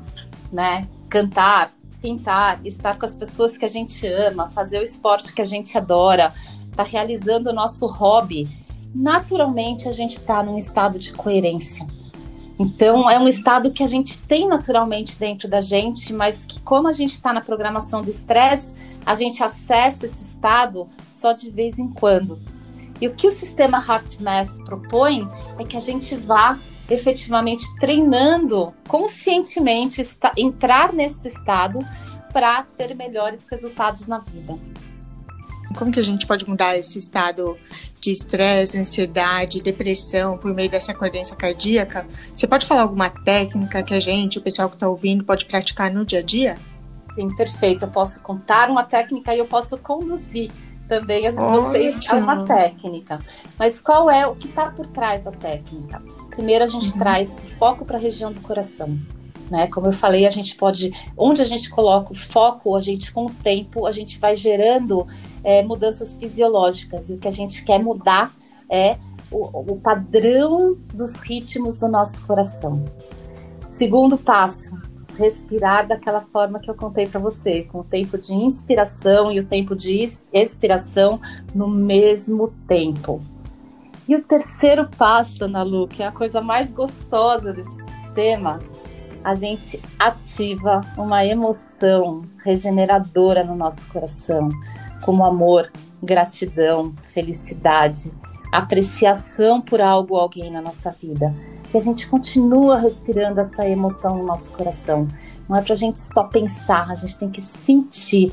né? 0.53 0.89
Cantar, 1.09 1.73
pintar, 2.03 2.61
estar 2.67 2.99
com 2.99 3.07
as 3.07 3.15
pessoas 3.15 3.57
que 3.57 3.65
a 3.65 3.69
gente 3.69 4.07
ama, 4.07 4.51
fazer 4.51 4.81
o 4.81 4.83
esporte 4.83 5.33
que 5.33 5.41
a 5.41 5.45
gente 5.45 5.79
adora, 5.79 6.35
estar 6.71 6.77
tá 6.77 6.83
realizando 6.83 7.51
o 7.51 7.53
nosso 7.53 7.87
hobby, 7.87 8.49
naturalmente 8.93 9.89
a 9.89 9.93
gente 9.93 10.17
está 10.17 10.43
num 10.43 10.59
estado 10.59 10.99
de 10.99 11.13
coerência. 11.13 11.87
Então, 12.59 13.09
é 13.09 13.19
um 13.19 13.27
estado 13.27 13.71
que 13.71 13.83
a 13.83 13.89
gente 13.89 14.19
tem 14.19 14.47
naturalmente 14.47 15.19
dentro 15.19 15.49
da 15.49 15.61
gente, 15.61 16.13
mas 16.13 16.45
que, 16.45 16.61
como 16.61 16.87
a 16.87 16.93
gente 16.93 17.13
está 17.13 17.33
na 17.33 17.41
programação 17.41 18.03
do 18.03 18.11
estresse, 18.11 18.75
a 19.07 19.17
gente 19.17 19.43
acessa 19.43 20.07
esse 20.07 20.25
estado 20.25 20.89
só 21.09 21.33
de 21.33 21.51
vez 21.51 21.79
em 21.79 21.89
quando. 21.89 22.39
E 23.01 23.09
o 23.09 23.15
que 23.15 23.27
o 23.27 23.33
sistema 23.33 23.79
HeartMath 23.79 24.65
propõe 24.65 25.29
é 25.59 25.65
que 25.65 25.77
a 25.77 25.81
gente 25.81 26.15
vá 26.17 26.57
efetivamente 26.91 27.65
treinando 27.79 28.73
conscientemente 28.89 30.01
está, 30.01 30.33
entrar 30.37 30.93
nesse 30.93 31.29
estado 31.29 31.79
para 32.33 32.63
ter 32.77 32.95
melhores 32.95 33.49
resultados 33.49 34.07
na 34.07 34.19
vida. 34.19 34.59
Como 35.77 35.91
que 35.91 36.01
a 36.01 36.05
gente 36.05 36.27
pode 36.27 36.47
mudar 36.49 36.77
esse 36.77 36.99
estado 36.99 37.57
de 38.01 38.11
estresse, 38.11 38.79
ansiedade, 38.79 39.63
depressão 39.63 40.37
por 40.37 40.53
meio 40.53 40.71
dessa 40.71 40.93
coerência 40.93 41.35
cardíaca? 41.35 42.07
Você 42.35 42.47
pode 42.47 42.67
falar 42.67 42.83
alguma 42.83 43.09
técnica 43.09 43.83
que 43.83 43.95
a 43.95 44.01
gente, 44.01 44.39
o 44.39 44.43
pessoal 44.43 44.69
que 44.69 44.77
está 44.77 44.89
ouvindo, 44.89 45.25
pode 45.25 45.47
praticar 45.47 45.91
no 45.91 46.05
dia 46.05 46.19
a 46.19 46.23
dia? 46.23 46.59
Sim, 47.15 47.35
perfeito. 47.35 47.85
Eu 47.85 47.89
posso 47.89 48.21
contar 48.21 48.71
uma 48.71 48.85
técnica 48.85 49.35
e 49.35 49.39
eu 49.39 49.47
posso 49.47 49.79
conduzir 49.79 50.51
também 50.89 51.27
a 51.27 51.31
vocês 51.31 52.11
a 52.11 52.17
uma 52.17 52.45
técnica. 52.45 53.21
Mas 53.59 53.81
qual 53.81 54.11
é 54.11 54.27
o 54.27 54.35
que 54.35 54.49
está 54.49 54.71
por 54.71 54.87
trás 54.89 55.25
da 55.25 55.33
técnica? 55.33 56.03
Primeiro 56.35 56.65
a 56.65 56.67
gente 56.67 56.93
uhum. 56.93 56.99
traz 56.99 57.41
foco 57.59 57.85
para 57.85 57.97
a 57.97 58.01
região 58.01 58.33
do 58.33 58.41
coração. 58.41 58.99
Né? 59.51 59.67
Como 59.67 59.87
eu 59.87 59.93
falei, 59.93 60.27
a 60.27 60.31
gente 60.31 60.57
pode, 60.57 60.93
onde 61.17 61.43
a 61.43 61.45
gente 61.45 61.69
coloca 61.69 62.13
o 62.13 62.15
foco, 62.15 62.75
a 62.75 62.81
gente 62.81 63.13
com 63.13 63.27
o 63.27 63.31
tempo 63.31 63.87
a 63.87 63.93
gente 63.93 64.19
vai 64.19 64.35
gerando 64.35 65.07
é, 65.45 65.63
mudanças 65.63 66.15
fisiológicas 66.15 67.11
e 67.11 67.15
o 67.15 67.19
que 67.19 67.29
a 67.29 67.33
gente 67.33 67.63
quer 67.63 67.79
mudar 67.79 68.33
é 68.71 68.97
o, 69.31 69.73
o 69.73 69.77
padrão 69.77 70.77
dos 70.95 71.17
ritmos 71.17 71.79
do 71.79 71.89
nosso 71.89 72.27
coração. 72.27 72.83
Segundo 73.69 74.17
passo, 74.17 74.81
respirar 75.19 75.87
daquela 75.87 76.23
forma 76.33 76.59
que 76.59 76.71
eu 76.71 76.75
contei 76.75 77.07
para 77.07 77.21
você, 77.21 77.63
com 77.65 77.81
o 77.81 77.85
tempo 77.85 78.17
de 78.17 78.33
inspiração 78.33 79.31
e 79.31 79.41
o 79.41 79.45
tempo 79.45 79.77
de 79.77 80.09
expiração 80.33 81.21
no 81.55 81.69
mesmo 81.69 82.53
tempo. 82.67 83.21
E 84.13 84.15
o 84.15 84.23
terceiro 84.23 84.91
passo, 84.91 85.45
Ana 85.45 85.63
Lu, 85.63 85.89
que 85.89 86.03
é 86.03 86.07
a 86.07 86.13
coisa 86.13 86.43
mais 86.43 86.71
gostosa 86.71 87.51
desse 87.51 87.83
sistema, 87.87 88.61
a 89.25 89.35
gente 89.35 89.81
ativa 89.99 90.83
uma 90.99 91.25
emoção 91.25 92.21
regeneradora 92.45 93.43
no 93.43 93.57
nosso 93.57 93.91
coração, 93.91 94.51
como 95.03 95.25
amor, 95.25 95.73
gratidão, 96.03 96.95
felicidade, 97.05 98.13
apreciação 98.53 99.63
por 99.63 99.81
algo 99.81 100.13
ou 100.13 100.21
alguém 100.21 100.51
na 100.51 100.61
nossa 100.61 100.91
vida. 100.91 101.35
E 101.73 101.77
a 101.79 101.81
gente 101.81 102.07
continua 102.07 102.79
respirando 102.79 103.41
essa 103.41 103.67
emoção 103.67 104.19
no 104.19 104.27
nosso 104.27 104.53
coração. 104.53 105.09
Não 105.49 105.57
é 105.57 105.63
para 105.63 105.73
a 105.73 105.79
gente 105.79 105.99
só 105.99 106.25
pensar, 106.25 106.91
a 106.91 106.95
gente 106.95 107.19
tem 107.19 107.31
que 107.31 107.41
sentir. 107.41 108.31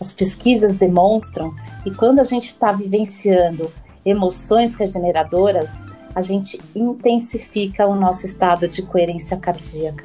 As 0.00 0.12
pesquisas 0.12 0.74
demonstram 0.74 1.54
que 1.84 1.94
quando 1.94 2.18
a 2.18 2.24
gente 2.24 2.46
está 2.46 2.72
vivenciando 2.72 3.70
emoções 4.04 4.74
regeneradoras, 4.74 5.72
a 6.14 6.22
gente 6.22 6.60
intensifica 6.74 7.86
o 7.86 7.94
nosso 7.94 8.26
estado 8.26 8.66
de 8.66 8.82
coerência 8.82 9.36
cardíaca. 9.36 10.04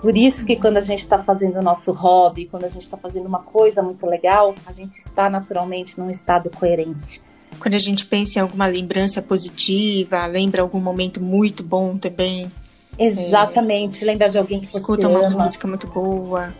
Por 0.00 0.16
isso 0.16 0.44
que 0.44 0.56
quando 0.56 0.78
a 0.78 0.80
gente 0.80 0.98
está 0.98 1.22
fazendo 1.22 1.60
o 1.60 1.62
nosso 1.62 1.92
hobby, 1.92 2.46
quando 2.46 2.64
a 2.64 2.68
gente 2.68 2.82
está 2.82 2.96
fazendo 2.96 3.26
uma 3.26 3.38
coisa 3.38 3.82
muito 3.82 4.04
legal, 4.04 4.52
a 4.66 4.72
gente 4.72 4.98
está 4.98 5.30
naturalmente 5.30 5.98
num 6.00 6.10
estado 6.10 6.50
coerente. 6.50 7.22
Quando 7.60 7.74
a 7.74 7.78
gente 7.78 8.04
pensa 8.06 8.40
em 8.40 8.42
alguma 8.42 8.66
lembrança 8.66 9.22
positiva, 9.22 10.26
lembra 10.26 10.62
algum 10.62 10.80
momento 10.80 11.22
muito 11.22 11.62
bom 11.62 11.96
também. 11.96 12.50
Exatamente, 12.98 14.02
é, 14.02 14.06
lembra 14.06 14.28
de 14.28 14.38
alguém 14.38 14.60
que 14.60 14.66
escuta 14.66 15.08
você 15.08 15.16
uma 15.16 15.26
ama, 15.28 15.44
música 15.44 15.68
muito 15.68 15.86
boa, 15.86 16.52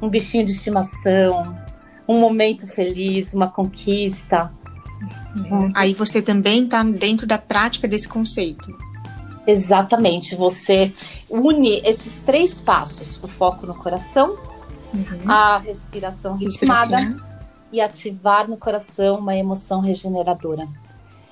um 0.00 0.08
bichinho 0.08 0.44
de 0.44 0.52
estimação, 0.52 1.58
um 2.06 2.20
momento 2.20 2.68
feliz, 2.68 3.34
uma 3.34 3.48
conquista. 3.48 4.52
Uhum. 5.36 5.70
Aí 5.74 5.92
você 5.92 6.22
também 6.22 6.64
está 6.64 6.82
dentro 6.82 7.26
da 7.26 7.38
prática 7.38 7.86
desse 7.86 8.08
conceito. 8.08 8.76
Exatamente, 9.46 10.34
você 10.34 10.92
une 11.30 11.80
esses 11.84 12.20
três 12.20 12.60
passos: 12.60 13.22
o 13.22 13.28
foco 13.28 13.66
no 13.66 13.74
coração, 13.74 14.36
uhum. 14.92 15.30
a 15.30 15.58
respiração 15.58 16.36
ritmada 16.36 16.96
respiração. 16.96 17.26
e 17.72 17.80
ativar 17.80 18.48
no 18.48 18.56
coração 18.56 19.18
uma 19.18 19.36
emoção 19.36 19.80
regeneradora. 19.80 20.66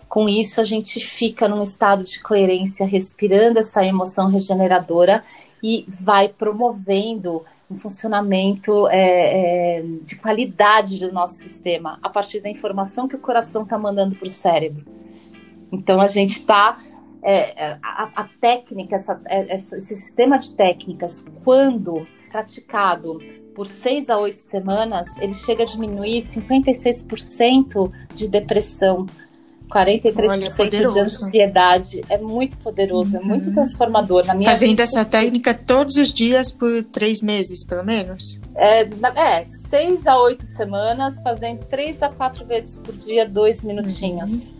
Com 0.09 0.29
isso, 0.29 0.61
a 0.61 0.65
gente 0.65 1.01
fica 1.01 1.49
num 1.49 1.61
estado 1.61 2.05
de 2.05 2.21
coerência, 2.23 2.87
respirando 2.87 3.59
essa 3.59 3.85
emoção 3.85 4.29
regeneradora 4.29 5.25
e 5.61 5.85
vai 5.89 6.29
promovendo 6.29 7.43
um 7.75 7.77
funcionamento 7.77 8.87
é, 8.89 9.79
é, 9.79 9.83
de 10.03 10.17
qualidade 10.17 11.01
do 11.01 11.13
nosso 11.13 11.35
sistema 11.35 11.99
a 12.01 12.09
partir 12.09 12.41
da 12.41 12.49
informação 12.49 13.09
que 13.09 13.17
o 13.17 13.19
coração 13.19 13.65
está 13.65 13.77
mandando 13.77 14.15
para 14.15 14.27
o 14.27 14.31
cérebro. 14.31 14.85
Então 15.73 16.01
a 16.01 16.07
gente 16.07 16.35
está 16.35 16.79
é, 17.21 17.65
é, 17.65 17.79
a, 17.83 18.11
a, 18.15 18.29
técnica, 18.41 18.95
essa, 18.95 19.21
é, 19.27 19.55
essa, 19.55 19.77
esse 19.77 19.95
sistema 19.97 20.39
de 20.39 20.55
técnicas, 20.55 21.27
quando 21.43 22.07
praticado 22.31 23.19
por 23.55 23.67
seis 23.67 24.09
a 24.09 24.19
oito 24.19 24.39
semanas, 24.39 25.17
ele 25.19 25.35
chega 25.35 25.63
a 25.63 25.67
diminuir 25.67 26.23
56% 26.23 27.91
de 28.15 28.29
depressão, 28.29 29.07
43% 29.75 30.29
Olha, 30.29 30.93
de 30.93 31.01
ansiedade. 31.01 32.05
É 32.09 32.17
muito 32.17 32.57
poderoso, 32.59 33.17
uhum. 33.17 33.23
é 33.23 33.27
muito 33.27 33.49
uhum. 33.49 33.55
transformador. 33.55 34.25
Na 34.25 34.35
minha 34.35 34.49
Fazendo 34.49 34.71
vida, 34.71 34.85
essa 34.85 35.05
técnica 35.05 35.53
todos 35.53 35.97
os 35.97 36.15
dias 36.15 36.53
por 36.53 36.85
três 36.85 37.21
meses, 37.21 37.65
pelo 37.65 37.85
menos? 37.85 38.41
É, 38.55 38.83
é, 39.17 39.45
seis 39.45 40.07
a 40.07 40.17
oito 40.19 40.45
semanas, 40.45 41.21
fazendo 41.21 41.65
três 41.65 42.03
a 42.03 42.09
quatro 42.09 42.47
vezes 42.47 42.79
por 42.79 42.95
dia, 42.95 43.29
dois 43.29 43.65
minutinhos. 43.65 44.51
Uhum. 44.51 44.57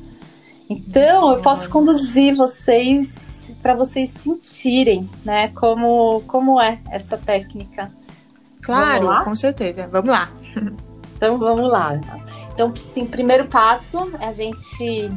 Então, 0.69 1.31
eu 1.31 1.43
posso 1.43 1.69
conduzir 1.71 2.35
vocês 2.35 3.53
para 3.63 3.75
vocês 3.75 4.11
sentirem, 4.11 5.09
né, 5.25 5.49
como, 5.49 6.23
como 6.27 6.61
é 6.61 6.79
essa 6.91 7.17
técnica. 7.17 7.91
Claro, 8.63 9.25
com 9.25 9.35
certeza. 9.35 9.87
Vamos 9.93 10.11
lá. 10.11 10.33
Então, 11.17 11.39
vamos 11.39 11.71
lá. 11.71 12.01
Então, 12.53 12.75
sim, 12.75 13.07
primeiro 13.07 13.47
passo 13.47 14.11
é 14.21 14.27
a 14.27 14.33
gente 14.33 15.11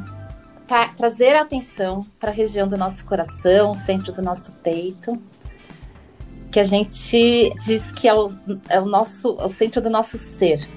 trazer 0.98 1.36
a 1.36 1.42
atenção 1.42 2.06
para 2.20 2.30
a 2.30 2.34
região 2.34 2.68
do 2.68 2.78
nosso 2.78 3.06
coração, 3.06 3.74
centro 3.74 4.12
do 4.12 4.22
nosso 4.22 4.58
peito, 4.58 5.22
que 6.52 6.60
a 6.60 6.64
gente 6.64 7.54
diz 7.66 7.92
que 7.92 8.08
é 8.08 8.14
o, 8.14 8.32
é 8.70 8.80
o 8.80 8.86
nosso, 8.86 9.38
é 9.40 9.46
o 9.46 9.50
centro 9.50 9.82
do 9.82 9.90
nosso 9.90 10.18
ser. 10.18 10.68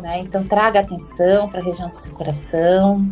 Né? 0.00 0.20
Então, 0.20 0.44
traga 0.44 0.80
atenção 0.80 1.48
para 1.48 1.60
a 1.60 1.62
região 1.62 1.88
do 1.88 1.94
seu 1.94 2.12
coração. 2.12 3.10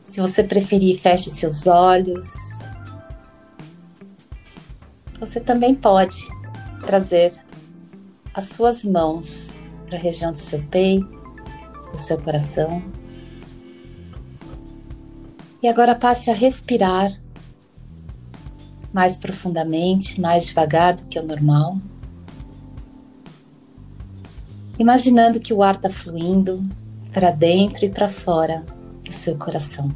Se 0.00 0.20
você 0.20 0.42
preferir, 0.42 0.98
feche 0.98 1.30
seus 1.30 1.66
olhos. 1.66 2.26
Você 5.20 5.40
também 5.40 5.74
pode 5.74 6.26
trazer 6.86 7.32
as 8.32 8.48
suas 8.48 8.84
mãos 8.84 9.58
para 9.86 9.96
a 9.96 10.00
região 10.00 10.32
do 10.32 10.38
seu 10.38 10.62
peito, 10.64 11.08
do 11.90 11.98
seu 11.98 12.20
coração. 12.20 12.82
E 15.62 15.68
agora 15.68 15.94
passe 15.94 16.30
a 16.30 16.34
respirar 16.34 17.10
mais 18.92 19.16
profundamente, 19.16 20.20
mais 20.20 20.46
devagar 20.46 20.94
do 20.94 21.04
que 21.04 21.18
o 21.18 21.26
normal. 21.26 21.78
Imaginando 24.78 25.40
que 25.40 25.52
o 25.52 25.62
ar 25.62 25.74
está 25.74 25.90
fluindo 25.90 26.64
para 27.12 27.30
dentro 27.30 27.84
e 27.84 27.90
para 27.90 28.08
fora 28.08 28.64
do 29.04 29.12
seu 29.12 29.36
coração. 29.36 29.90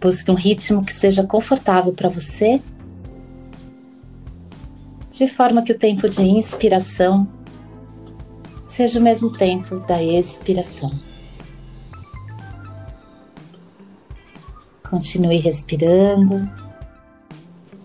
Busque 0.00 0.30
um 0.30 0.34
ritmo 0.34 0.84
que 0.84 0.92
seja 0.92 1.22
confortável 1.24 1.92
para 1.92 2.08
você 2.08 2.60
de 5.20 5.28
forma 5.28 5.60
que 5.60 5.72
o 5.72 5.78
tempo 5.78 6.08
de 6.08 6.22
inspiração 6.22 7.28
seja 8.62 8.98
o 8.98 9.02
mesmo 9.02 9.36
tempo 9.36 9.78
da 9.80 10.02
expiração. 10.02 10.90
Continue 14.88 15.36
respirando, 15.36 16.50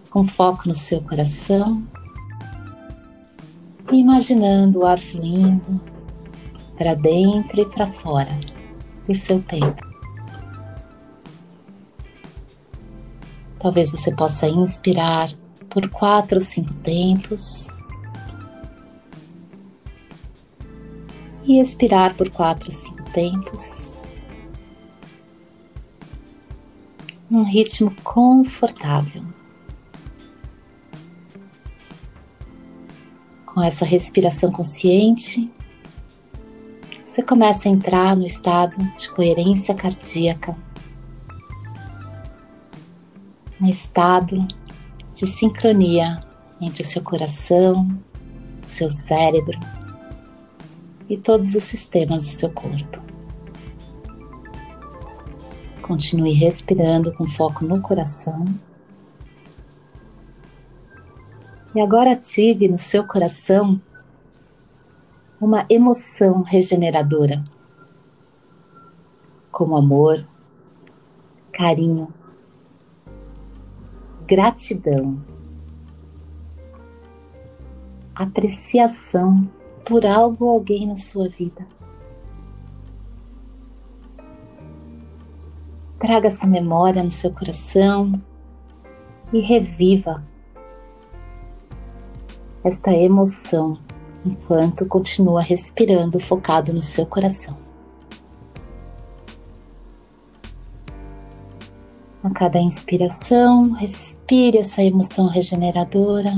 com 0.09 0.25
foco 0.25 0.69
no 0.69 0.73
seu 0.73 1.01
coração 1.01 1.85
imaginando 3.91 4.79
o 4.79 4.85
ar 4.85 4.97
fluindo 4.97 5.81
para 6.77 6.95
dentro 6.95 7.59
e 7.59 7.65
para 7.65 7.91
fora 7.91 8.39
do 9.05 9.13
seu 9.13 9.41
peito. 9.41 9.83
Talvez 13.59 13.91
você 13.91 14.15
possa 14.15 14.47
inspirar 14.47 15.29
por 15.75 15.89
quatro 15.89 16.39
cinco 16.39 16.73
tempos. 16.75 17.67
E 21.43 21.59
expirar 21.59 22.15
por 22.15 22.29
quatro 22.29 22.71
cinco 22.71 23.03
tempos. 23.11 23.93
Num 27.29 27.43
ritmo 27.43 27.93
confortável. 28.05 29.21
Com 33.45 33.61
essa 33.61 33.83
respiração 33.83 34.53
consciente, 34.53 35.51
você 37.03 37.21
começa 37.21 37.67
a 37.67 37.71
entrar 37.71 38.15
no 38.15 38.25
estado 38.25 38.77
de 38.97 39.09
coerência 39.09 39.75
cardíaca, 39.75 40.57
um 43.59 43.65
estado 43.65 44.47
de 45.15 45.25
sincronia 45.25 46.21
entre 46.61 46.83
o 46.83 46.85
seu 46.85 47.01
coração, 47.01 47.87
o 48.61 48.67
seu 48.67 48.89
cérebro 48.89 49.57
e 51.09 51.17
todos 51.17 51.55
os 51.55 51.63
sistemas 51.63 52.23
do 52.23 52.29
seu 52.29 52.51
corpo. 52.51 53.01
Continue 55.81 56.33
respirando 56.33 57.13
com 57.13 57.25
foco 57.27 57.63
no 57.63 57.81
coração. 57.81 58.43
E 61.73 61.79
agora 61.79 62.13
ative 62.13 62.67
no 62.67 62.77
seu 62.77 63.05
coração 63.05 63.79
uma 65.39 65.65
emoção 65.69 66.41
regeneradora, 66.41 67.43
como 69.51 69.77
amor, 69.77 70.27
carinho, 71.53 72.13
gratidão, 74.27 75.21
apreciação 78.13 79.49
por 79.85 80.05
algo 80.05 80.45
ou 80.45 80.51
alguém 80.51 80.87
na 80.87 80.97
sua 80.97 81.29
vida. 81.29 81.65
traga 86.05 86.27
essa 86.27 86.45
memória 86.45 87.01
no 87.01 87.09
seu 87.09 87.31
coração 87.31 88.13
e 89.33 89.39
reviva 89.39 90.23
esta 92.63 92.93
emoção 92.93 93.79
enquanto 94.23 94.85
continua 94.85 95.41
respirando 95.41 96.19
focado 96.19 96.71
no 96.71 96.81
seu 96.81 97.07
coração. 97.07 97.64
A 102.25 102.29
cada 102.31 102.59
inspiração, 102.59 103.73
respire 103.73 104.57
essa 104.57 104.81
emoção 104.81 105.27
regeneradora 105.27 106.33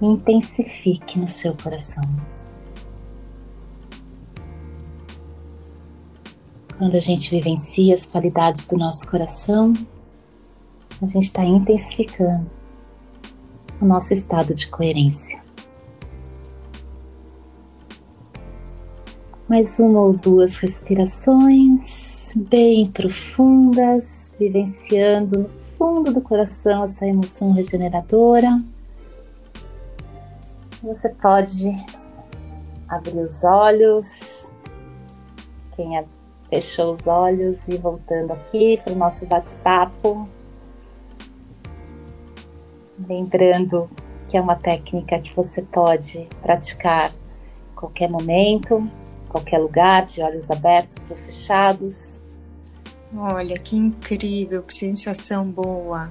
intensifique 0.00 1.18
no 1.18 1.28
seu 1.28 1.54
coração. 1.54 2.02
Quando 6.78 6.96
a 6.96 7.00
gente 7.00 7.30
vivencia 7.30 7.92
as 7.92 8.06
qualidades 8.06 8.66
do 8.66 8.78
nosso 8.78 9.06
coração, 9.10 9.74
a 11.02 11.04
gente 11.04 11.24
está 11.24 11.44
intensificando 11.44 12.50
o 13.78 13.84
nosso 13.84 14.14
estado 14.14 14.54
de 14.54 14.68
coerência. 14.68 15.44
Mais 19.46 19.78
uma 19.78 20.00
ou 20.00 20.16
duas 20.16 20.56
respirações 20.56 22.07
bem 22.36 22.90
profundas, 22.90 24.34
vivenciando 24.38 25.38
no 25.40 25.48
fundo 25.76 26.12
do 26.12 26.20
coração 26.20 26.84
essa 26.84 27.06
emoção 27.06 27.52
regeneradora. 27.52 28.62
Você 30.82 31.08
pode 31.10 31.70
abrir 32.88 33.20
os 33.20 33.44
olhos. 33.44 34.52
Quem 35.76 36.04
fechou 36.48 36.94
os 36.94 37.06
olhos 37.06 37.68
e 37.68 37.76
voltando 37.76 38.32
aqui 38.32 38.80
para 38.82 38.92
o 38.92 38.96
nosso 38.96 39.26
bate-papo. 39.26 40.28
Lembrando 43.08 43.88
que 44.28 44.36
é 44.36 44.40
uma 44.40 44.56
técnica 44.56 45.18
que 45.20 45.34
você 45.34 45.62
pode 45.62 46.26
praticar 46.42 47.10
em 47.10 47.74
qualquer 47.76 48.10
momento, 48.10 48.90
qualquer 49.28 49.58
lugar, 49.58 50.04
de 50.04 50.22
olhos 50.22 50.50
abertos 50.50 51.10
ou 51.10 51.16
fechados. 51.16 52.22
Olha 53.16 53.58
que 53.58 53.76
incrível, 53.76 54.62
que 54.62 54.74
sensação 54.74 55.46
boa. 55.46 56.10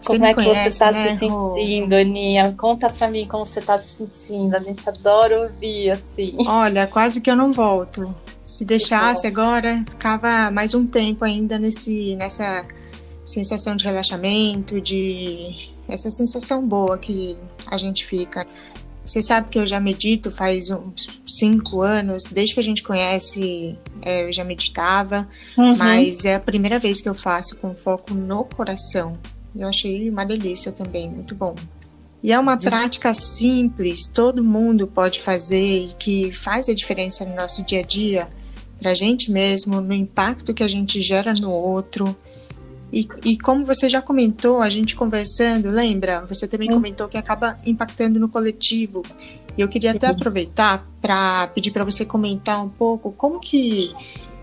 Você 0.00 0.12
como 0.12 0.24
é 0.24 0.28
que 0.28 0.34
conhece, 0.36 0.62
você 0.62 0.68
está 0.68 0.92
né, 0.92 1.08
se 1.14 1.18
sentindo, 1.18 1.94
Aninha? 1.94 2.54
Conta 2.56 2.88
pra 2.88 3.10
mim 3.10 3.26
como 3.26 3.44
você 3.44 3.58
está 3.58 3.78
se 3.78 3.96
sentindo. 3.96 4.54
A 4.54 4.58
gente 4.58 4.88
adora 4.88 5.42
ouvir, 5.42 5.90
assim. 5.90 6.36
Olha, 6.46 6.86
quase 6.86 7.20
que 7.20 7.30
eu 7.30 7.36
não 7.36 7.52
volto. 7.52 8.14
Se 8.44 8.64
deixasse 8.64 9.26
agora, 9.26 9.84
ficava 9.90 10.50
mais 10.50 10.72
um 10.72 10.86
tempo 10.86 11.24
ainda 11.24 11.58
nesse, 11.58 12.14
nessa 12.16 12.64
sensação 13.24 13.76
de 13.76 13.84
relaxamento, 13.84 14.80
de 14.80 15.68
essa 15.88 16.10
sensação 16.10 16.66
boa 16.66 16.96
que 16.96 17.36
a 17.66 17.76
gente 17.76 18.06
fica. 18.06 18.46
Você 19.08 19.22
sabe 19.22 19.48
que 19.48 19.58
eu 19.58 19.66
já 19.66 19.80
medito 19.80 20.30
faz 20.30 20.68
uns 20.68 21.08
cinco 21.26 21.80
anos, 21.80 22.24
desde 22.24 22.52
que 22.52 22.60
a 22.60 22.62
gente 22.62 22.82
conhece, 22.82 23.74
é, 24.02 24.28
eu 24.28 24.32
já 24.32 24.44
meditava, 24.44 25.26
uhum. 25.56 25.74
mas 25.78 26.26
é 26.26 26.34
a 26.34 26.40
primeira 26.40 26.78
vez 26.78 27.00
que 27.00 27.08
eu 27.08 27.14
faço 27.14 27.56
com 27.56 27.74
foco 27.74 28.12
no 28.12 28.44
coração. 28.44 29.18
Eu 29.56 29.66
achei 29.66 30.10
uma 30.10 30.26
delícia 30.26 30.70
também, 30.70 31.08
muito 31.08 31.34
bom. 31.34 31.54
E 32.22 32.32
é 32.32 32.38
uma 32.38 32.58
prática 32.58 33.14
simples, 33.14 34.06
todo 34.06 34.44
mundo 34.44 34.86
pode 34.86 35.20
fazer 35.20 35.86
e 35.86 35.94
que 35.98 36.30
faz 36.30 36.68
a 36.68 36.74
diferença 36.74 37.24
no 37.24 37.34
nosso 37.34 37.64
dia 37.64 37.80
a 37.80 37.82
dia 37.82 38.28
para 38.78 38.90
a 38.90 38.94
gente 38.94 39.30
mesmo, 39.30 39.80
no 39.80 39.94
impacto 39.94 40.52
que 40.52 40.62
a 40.62 40.68
gente 40.68 41.00
gera 41.00 41.32
no 41.32 41.50
outro. 41.50 42.14
E, 42.92 43.06
e, 43.24 43.38
como 43.38 43.66
você 43.66 43.88
já 43.88 44.00
comentou, 44.00 44.62
a 44.62 44.70
gente 44.70 44.96
conversando, 44.96 45.68
lembra? 45.68 46.24
Você 46.26 46.48
também 46.48 46.68
comentou 46.68 47.08
que 47.08 47.18
acaba 47.18 47.56
impactando 47.66 48.18
no 48.18 48.28
coletivo. 48.28 49.02
E 49.56 49.60
eu 49.60 49.68
queria 49.68 49.90
até 49.90 50.06
aproveitar 50.06 50.86
para 51.02 51.48
pedir 51.48 51.70
para 51.70 51.84
você 51.84 52.04
comentar 52.04 52.64
um 52.64 52.68
pouco 52.68 53.12
como 53.12 53.40
que 53.40 53.92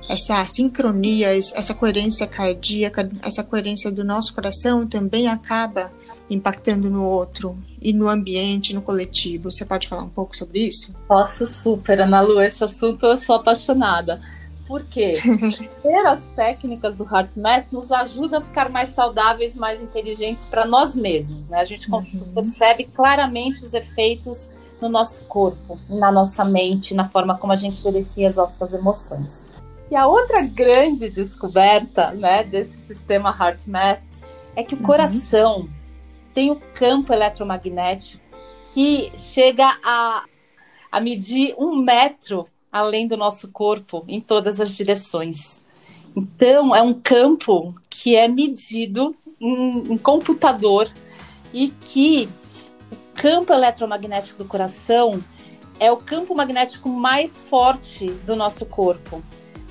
essa 0.08 0.46
sincronia, 0.46 1.36
essa 1.36 1.74
coerência 1.74 2.28
cardíaca, 2.28 3.10
essa 3.24 3.44
coerência 3.44 3.92
do 3.92 4.04
nosso 4.04 4.34
coração 4.34 4.86
também 4.86 5.28
acaba 5.28 5.92
impactando 6.30 6.90
no 6.90 7.04
outro 7.04 7.58
e 7.82 7.94
no 7.94 8.08
ambiente, 8.08 8.74
no 8.74 8.82
coletivo. 8.82 9.52
Você 9.52 9.66
pode 9.66 9.88
falar 9.88 10.04
um 10.04 10.10
pouco 10.10 10.36
sobre 10.36 10.60
isso? 10.60 10.96
Posso 11.08 11.46
super, 11.46 12.02
Ana 12.02 12.22
Lu, 12.22 12.42
esse 12.42 12.64
assunto 12.64 13.06
eu 13.06 13.18
sou 13.18 13.36
apaixonada. 13.36 14.22
Por 14.68 14.84
quê? 14.86 15.14
Ter 15.84 16.08
as 16.08 16.28
técnicas 16.30 16.96
do 16.96 17.04
HeartMath 17.04 17.68
nos 17.72 17.92
ajuda 17.92 18.40
a 18.40 18.42
ficar 18.42 18.70
mais 18.70 18.90
saudáveis, 18.90 19.56
mais 19.56 19.82
inteligentes 19.82 20.46
para 20.46 20.66
nós 20.66 20.96
mesmos, 20.96 21.50
né? 21.50 21.60
A 21.60 21.66
gente 21.66 21.92
uhum. 21.92 22.02
percebe 22.34 22.86
claramente 22.86 23.62
os 23.62 23.74
efeitos 23.74 24.50
no 24.82 24.90
nosso 24.90 25.26
corpo, 25.26 25.78
na 25.88 26.12
nossa 26.12 26.44
mente, 26.44 26.94
na 26.94 27.08
forma 27.08 27.38
como 27.38 27.54
a 27.54 27.56
gente 27.56 27.82
gerencia 27.82 28.30
as 28.30 28.36
nossas 28.36 28.74
emoções. 28.74 29.44
E 29.90 29.96
a 29.96 30.08
outra 30.08 30.42
grande 30.42 31.10
descoberta, 31.12 32.12
né, 32.12 32.44
desse 32.44 32.88
sistema 32.88 33.30
HeartMath 33.30 34.02
é 34.56 34.64
que 34.64 34.74
o 34.74 34.80
uhum. 34.80 34.84
coração 34.84 35.70
tem 36.34 36.52
o 36.52 36.60
campo 36.74 37.14
eletromagnético 37.14 38.24
que 38.74 39.12
chega 39.16 39.78
a, 39.84 40.26
a 40.92 41.00
medir 41.00 41.54
um 41.58 41.78
metro 41.78 42.48
além 42.76 43.08
do 43.08 43.16
nosso 43.16 43.48
corpo 43.48 44.04
em 44.06 44.20
todas 44.20 44.60
as 44.60 44.76
direções. 44.76 45.62
Então, 46.14 46.76
é 46.76 46.82
um 46.82 46.94
campo 46.94 47.74
que 47.90 48.18
é 48.18 48.28
medido 48.28 49.16
em, 49.40 49.94
em 49.94 49.98
computador 49.98 50.92
e 51.54 51.70
que 51.70 52.28
o 52.92 52.98
campo 53.16 53.54
eletromagnético 53.54 54.44
do 54.44 54.50
coração 54.50 55.24
é 55.80 55.90
o 55.90 55.96
campo 55.96 56.36
magnético 56.36 56.90
mais 56.90 57.40
forte 57.40 58.08
do 58.26 58.36
nosso 58.36 58.66
corpo. 58.66 59.24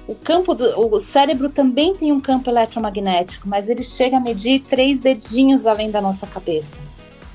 O 0.08 0.14
campo 0.14 0.54
do 0.54 0.64
o 0.80 0.98
cérebro 0.98 1.50
também 1.50 1.94
tem 1.94 2.10
um 2.10 2.20
campo 2.22 2.48
eletromagnético, 2.48 3.46
mas 3.46 3.68
ele 3.68 3.82
chega 3.82 4.16
a 4.16 4.20
medir 4.20 4.62
três 4.62 5.00
dedinhos 5.00 5.66
além 5.66 5.90
da 5.90 6.00
nossa 6.00 6.26
cabeça. 6.26 6.78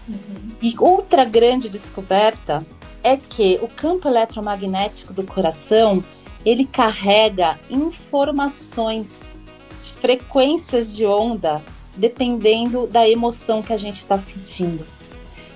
Uhum. 0.08 0.49
E 0.63 0.73
outra 0.79 1.23
grande 1.25 1.69
descoberta 1.69 2.65
é 3.03 3.17
que 3.17 3.59
o 3.62 3.67
campo 3.67 4.07
eletromagnético 4.07 5.13
do 5.13 5.23
coração 5.23 6.01
ele 6.45 6.65
carrega 6.65 7.59
informações 7.69 9.38
de 9.81 9.91
frequências 9.91 10.95
de 10.95 11.05
onda 11.05 11.62
dependendo 11.95 12.88
da 12.88 13.07
emoção 13.07 13.62
que 13.62 13.73
a 13.73 13.77
gente 13.77 13.99
está 13.99 14.17
sentindo. 14.17 14.85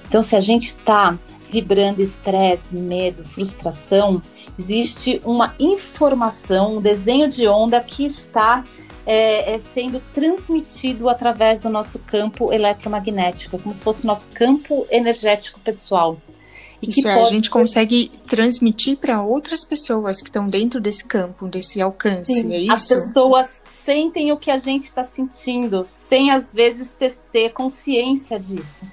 Então, 0.08 0.22
se 0.22 0.36
a 0.36 0.40
gente 0.40 0.68
está 0.68 1.18
vibrando 1.50 2.02
estresse, 2.02 2.76
medo, 2.76 3.24
frustração, 3.24 4.22
existe 4.58 5.22
uma 5.24 5.56
informação, 5.60 6.78
um 6.78 6.82
desenho 6.82 7.30
de 7.30 7.48
onda 7.48 7.80
que 7.80 8.06
está 8.06 8.64
é, 9.06 9.54
é, 9.54 9.60
sendo 9.60 10.00
transmitido 10.12 11.08
através 11.10 11.62
do 11.62 11.70
nosso 11.70 12.00
campo 12.00 12.52
eletromagnético, 12.52 13.60
como 13.60 13.74
se 13.74 13.84
fosse 13.84 14.04
o 14.04 14.08
nosso 14.08 14.30
campo 14.30 14.86
energético 14.90 15.60
pessoal. 15.60 16.18
E 16.84 16.90
Isso 16.90 17.08
é, 17.08 17.22
a 17.22 17.26
gente 17.26 17.50
consegue 17.50 18.12
transmitir 18.28 18.98
para 18.98 19.22
outras 19.22 19.64
pessoas 19.64 20.22
que 20.22 20.28
estão 20.28 20.46
dentro 20.46 20.82
desse 20.82 21.06
campo, 21.06 21.48
desse 21.48 21.82
alcance, 21.82 22.34
Sim, 22.34 22.54
é 22.54 22.60
isso? 22.60 22.74
As 22.74 22.88
pessoas 22.88 23.64
sentem 23.86 24.32
o 24.32 24.38
que 24.38 24.52
a 24.52 24.58
gente 24.58 24.84
está 24.84 25.04
sentindo, 25.04 25.84
sem 25.86 26.30
às 26.30 26.54
vezes 26.54 26.90
ter, 26.90 27.16
ter 27.32 27.50
consciência 27.52 28.40
disso. 28.40 28.86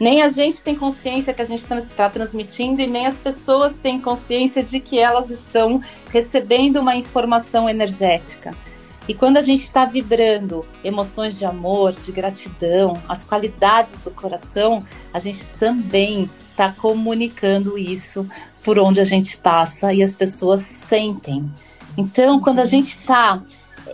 Nem 0.00 0.22
a 0.22 0.28
gente 0.28 0.62
tem 0.62 0.74
consciência 0.74 1.32
que 1.32 1.42
a 1.42 1.44
gente 1.44 1.62
está 1.62 2.10
transmitindo 2.10 2.80
e 2.80 2.86
nem 2.86 3.06
as 3.06 3.18
pessoas 3.18 3.78
têm 3.78 4.00
consciência 4.00 4.62
de 4.62 4.80
que 4.80 4.98
elas 4.98 5.30
estão 5.30 5.80
recebendo 6.10 6.78
uma 6.78 6.96
informação 6.96 7.68
energética. 7.68 8.54
E 9.06 9.12
quando 9.12 9.36
a 9.36 9.40
gente 9.40 9.62
está 9.62 9.84
vibrando 9.84 10.64
emoções 10.82 11.38
de 11.38 11.44
amor, 11.44 11.92
de 11.92 12.10
gratidão, 12.10 13.00
as 13.06 13.22
qualidades 13.22 14.00
do 14.00 14.10
coração, 14.10 14.84
a 15.12 15.18
gente 15.18 15.46
também 15.60 16.28
está 16.54 16.72
comunicando 16.72 17.76
isso 17.76 18.26
por 18.62 18.78
onde 18.78 19.00
a 19.00 19.04
gente 19.04 19.36
passa 19.36 19.92
e 19.92 20.02
as 20.02 20.14
pessoas 20.14 20.62
sentem. 20.62 21.52
Então, 21.96 22.40
quando 22.40 22.60
a 22.60 22.64
gente 22.64 22.90
está 22.90 23.42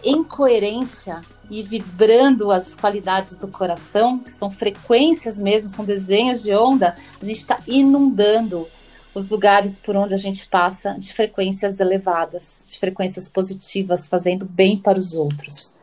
em 0.05 0.23
coerência 0.23 1.23
e 1.51 1.63
vibrando 1.63 2.51
as 2.51 2.77
qualidades 2.77 3.37
do 3.37 3.49
coração, 3.49 4.19
que 4.19 4.31
são 4.31 4.51
frequências 4.51 5.39
mesmo, 5.39 5.69
são 5.69 5.85
desenhos 5.85 6.43
de 6.43 6.55
onda, 6.55 6.95
a 7.21 7.25
gente 7.25 7.39
está 7.39 7.59
inundando 7.67 8.69
os 9.15 9.29
lugares 9.29 9.79
por 9.79 9.97
onde 9.97 10.15
a 10.15 10.19
gente 10.19 10.47
passa 10.47 10.95
de 10.95 11.13
frequências 11.13 11.81
elevadas, 11.81 12.65
de 12.67 12.79
frequências 12.79 13.29
positivas, 13.29 14.07
fazendo 14.07 14.47
bem 14.47 14.77
para 14.77 14.99
os 14.99 15.15
outros. 15.15 15.75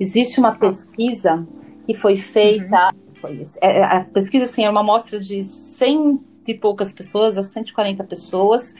Existe 0.00 0.40
uma 0.40 0.56
pesquisa 0.56 1.46
que 1.86 1.94
foi 1.94 2.16
feita, 2.16 2.92
uhum. 2.92 3.11
Foi, 3.22 3.42
é, 3.62 3.78
é, 3.78 3.84
a 3.84 4.00
pesquisa 4.00 4.44
assim, 4.44 4.64
é 4.64 4.68
uma 4.68 4.80
amostra 4.80 5.18
de 5.18 5.42
100 5.42 6.20
e 6.48 6.54
poucas 6.54 6.92
pessoas, 6.92 7.36
140 7.36 8.02
pessoas, 8.04 8.74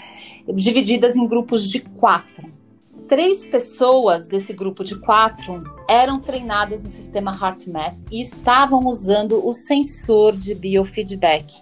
divididas 0.52 1.16
em 1.16 1.26
grupos 1.26 1.70
de 1.70 1.81
quatro. 1.81 2.50
três 3.09 3.44
pessoas 3.44 4.26
desse 4.26 4.52
grupo 4.55 4.83
de 4.83 4.98
quatro 4.98 5.62
eram 5.87 6.18
treinadas 6.18 6.83
no 6.83 6.88
sistema 6.88 7.31
HeartMath 7.31 7.96
e 8.11 8.22
estavam 8.22 8.87
usando 8.87 9.46
o 9.46 9.52
sensor 9.52 10.35
de 10.35 10.55
biofeedback. 10.55 11.52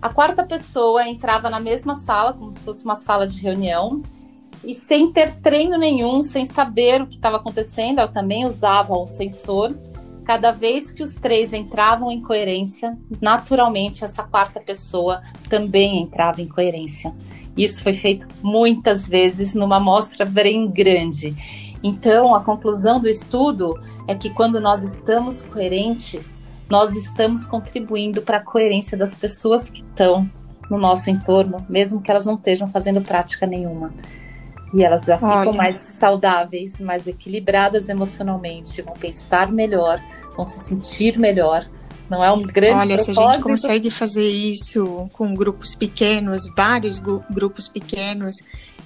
A 0.00 0.08
quarta 0.08 0.44
pessoa 0.44 1.06
entrava 1.06 1.50
na 1.50 1.60
mesma 1.60 1.96
sala, 1.96 2.32
como 2.32 2.52
se 2.52 2.60
fosse 2.60 2.84
uma 2.84 2.96
sala 2.96 3.26
de 3.26 3.40
reunião, 3.42 4.02
e 4.64 4.74
sem 4.74 5.12
ter 5.12 5.36
treino 5.40 5.76
nenhum, 5.76 6.22
sem 6.22 6.44
saber 6.44 7.02
o 7.02 7.06
que 7.06 7.16
estava 7.16 7.36
acontecendo, 7.36 7.98
ela 7.98 8.08
também 8.08 8.46
usava 8.46 8.94
o 8.94 9.06
sensor. 9.06 9.76
Cada 10.28 10.50
vez 10.50 10.92
que 10.92 11.02
os 11.02 11.14
três 11.14 11.54
entravam 11.54 12.10
em 12.10 12.20
coerência, 12.20 12.98
naturalmente 13.18 14.04
essa 14.04 14.22
quarta 14.22 14.60
pessoa 14.60 15.22
também 15.48 16.02
entrava 16.02 16.42
em 16.42 16.46
coerência. 16.46 17.14
Isso 17.56 17.82
foi 17.82 17.94
feito 17.94 18.28
muitas 18.42 19.08
vezes 19.08 19.54
numa 19.54 19.76
amostra 19.78 20.26
bem 20.26 20.70
grande. 20.70 21.34
Então, 21.82 22.34
a 22.34 22.44
conclusão 22.44 23.00
do 23.00 23.08
estudo 23.08 23.80
é 24.06 24.14
que 24.14 24.28
quando 24.28 24.60
nós 24.60 24.82
estamos 24.82 25.42
coerentes, 25.42 26.44
nós 26.68 26.94
estamos 26.94 27.46
contribuindo 27.46 28.20
para 28.20 28.36
a 28.36 28.44
coerência 28.44 28.98
das 28.98 29.16
pessoas 29.16 29.70
que 29.70 29.80
estão 29.80 30.30
no 30.70 30.76
nosso 30.76 31.08
entorno, 31.08 31.64
mesmo 31.70 32.02
que 32.02 32.10
elas 32.10 32.26
não 32.26 32.34
estejam 32.34 32.68
fazendo 32.68 33.00
prática 33.00 33.46
nenhuma. 33.46 33.94
E 34.72 34.84
elas 34.84 35.04
já 35.04 35.18
Olha. 35.20 35.40
ficam 35.40 35.52
mais 35.54 35.80
saudáveis, 35.80 36.78
mais 36.78 37.06
equilibradas 37.06 37.88
emocionalmente, 37.88 38.82
vão 38.82 38.94
pensar 38.94 39.50
melhor, 39.50 40.00
vão 40.36 40.44
se 40.44 40.58
sentir 40.58 41.18
melhor. 41.18 41.66
Não 42.08 42.24
é 42.24 42.30
um 42.32 42.42
grande 42.42 42.80
Olha, 42.80 42.96
propósito. 42.96 43.14
se 43.14 43.20
a 43.20 43.32
gente 43.32 43.42
consegue 43.42 43.90
fazer 43.90 44.26
isso 44.26 45.08
com 45.12 45.34
grupos 45.34 45.74
pequenos, 45.74 46.46
vários 46.56 46.98
grupos 46.98 47.68
pequenos, 47.68 48.36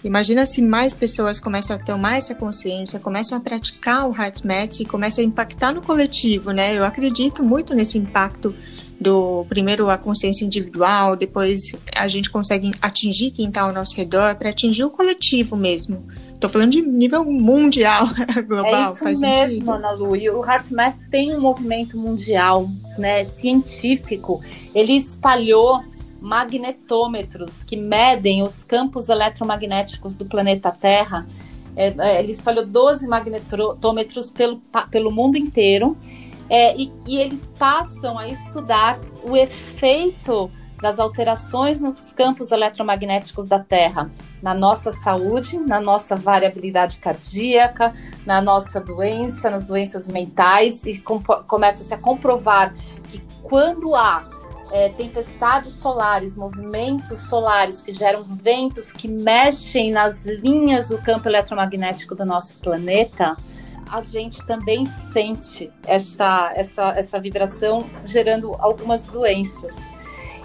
imagina 0.03 0.45
se 0.45 0.61
mais 0.61 0.95
pessoas 0.95 1.39
começam 1.39 1.77
a 1.77 1.79
tomar 1.79 2.17
essa 2.17 2.35
consciência, 2.35 2.99
começam 2.99 3.39
a 3.39 3.41
praticar 3.41 4.09
o 4.09 4.13
HeartMath 4.13 4.81
e 4.81 4.85
começam 4.85 5.23
a 5.23 5.27
impactar 5.27 5.73
no 5.73 5.83
coletivo, 5.83 6.51
né? 6.51 6.77
Eu 6.77 6.85
acredito 6.85 7.45
muito 7.45 7.75
nesse 7.75 7.97
impacto 7.97 8.53
do 9.03 9.45
primeiro 9.49 9.91
a 9.91 9.99
consciência 9.99 10.45
individual, 10.45 11.17
depois 11.17 11.73
a 11.95 12.09
gente 12.09 12.31
consegue 12.31 12.71
atingir 12.81 13.33
quem 13.33 13.49
está 13.49 13.63
ao 13.63 13.73
nosso 13.73 13.97
redor 13.97 14.37
para 14.37 14.51
atingir 14.51 14.85
o 14.85 14.91
coletivo 14.91 15.57
mesmo. 15.57 16.07
Estou 16.33 16.49
falando 16.49 16.73
de 16.73 16.83
nível 16.83 17.25
mundial, 17.25 18.07
global. 18.47 18.75
É 18.75 18.83
isso 18.83 18.99
faz 18.99 19.21
mesmo, 19.21 19.37
sentido. 19.37 19.71
Ana 19.71 19.91
Lu. 19.93 20.17
E 20.17 20.31
o 20.31 20.45
HeartMath 20.45 20.99
tem 21.11 21.37
um 21.37 21.41
movimento 21.41 21.99
mundial, 21.99 22.69
né, 22.99 23.25
científico. 23.25 24.41
Ele 24.75 24.95
espalhou 24.95 25.85
magnetômetros 26.21 27.63
que 27.63 27.77
medem 27.77 28.43
os 28.43 28.65
campos 28.65 29.09
eletromagnéticos 29.09 30.17
do 30.17 30.25
planeta 30.25 30.71
Terra. 30.71 31.27
É, 31.77 31.95
é 31.99 32.21
ele 32.21 32.33
espalhou 32.33 32.65
12 32.65 33.07
magnetômetros 33.09 34.31
pelo, 34.31 34.63
pelo 34.91 35.11
mundo 35.11 35.37
inteiro 35.37 35.97
é, 36.49 36.77
e, 36.77 36.93
e 37.07 37.19
eles 37.19 37.47
passam 37.59 38.19
a 38.19 38.29
estudar 38.29 38.99
o 39.23 39.37
efeito 39.37 40.51
das 40.83 40.99
alterações 40.99 41.81
nos 41.81 42.13
campos 42.13 42.51
eletromagnéticos 42.51 43.47
da 43.47 43.61
Terra, 43.61 44.11
na 44.43 44.53
nossa 44.53 44.91
saúde, 44.91 45.57
na 45.57 45.81
nossa 45.81 46.17
variabilidade 46.17 46.99
cardíaca, 46.99 47.95
na 48.27 48.43
nossa 48.43 48.81
doença, 48.81 49.49
nas 49.49 49.65
doenças 49.65 50.09
mentais, 50.09 50.85
e 50.85 50.99
com, 50.99 51.23
começa-se 51.23 51.95
a 51.95 51.99
comprovar 51.99 52.75
que 53.09 53.23
quando 53.45 53.95
há 53.95 54.29
é, 54.73 54.89
tempestades 54.89 55.73
solares, 55.75 56.37
movimentos 56.37 57.21
solares 57.21 57.81
que 57.81 57.93
geram 57.93 58.25
ventos 58.25 58.93
que 58.93 59.07
mexem 59.07 59.93
nas 59.93 60.25
linhas 60.27 60.89
do 60.89 60.99
campo 61.01 61.29
eletromagnético 61.29 62.17
do 62.17 62.25
nosso 62.25 62.59
planeta, 62.59 63.37
a 63.93 64.01
gente 64.01 64.43
também 64.47 64.87
sente 64.87 65.71
essa, 65.87 66.51
essa, 66.57 66.95
essa 66.97 67.21
vibração 67.21 67.85
gerando 68.03 68.55
algumas 68.59 69.07
doenças. 69.07 69.77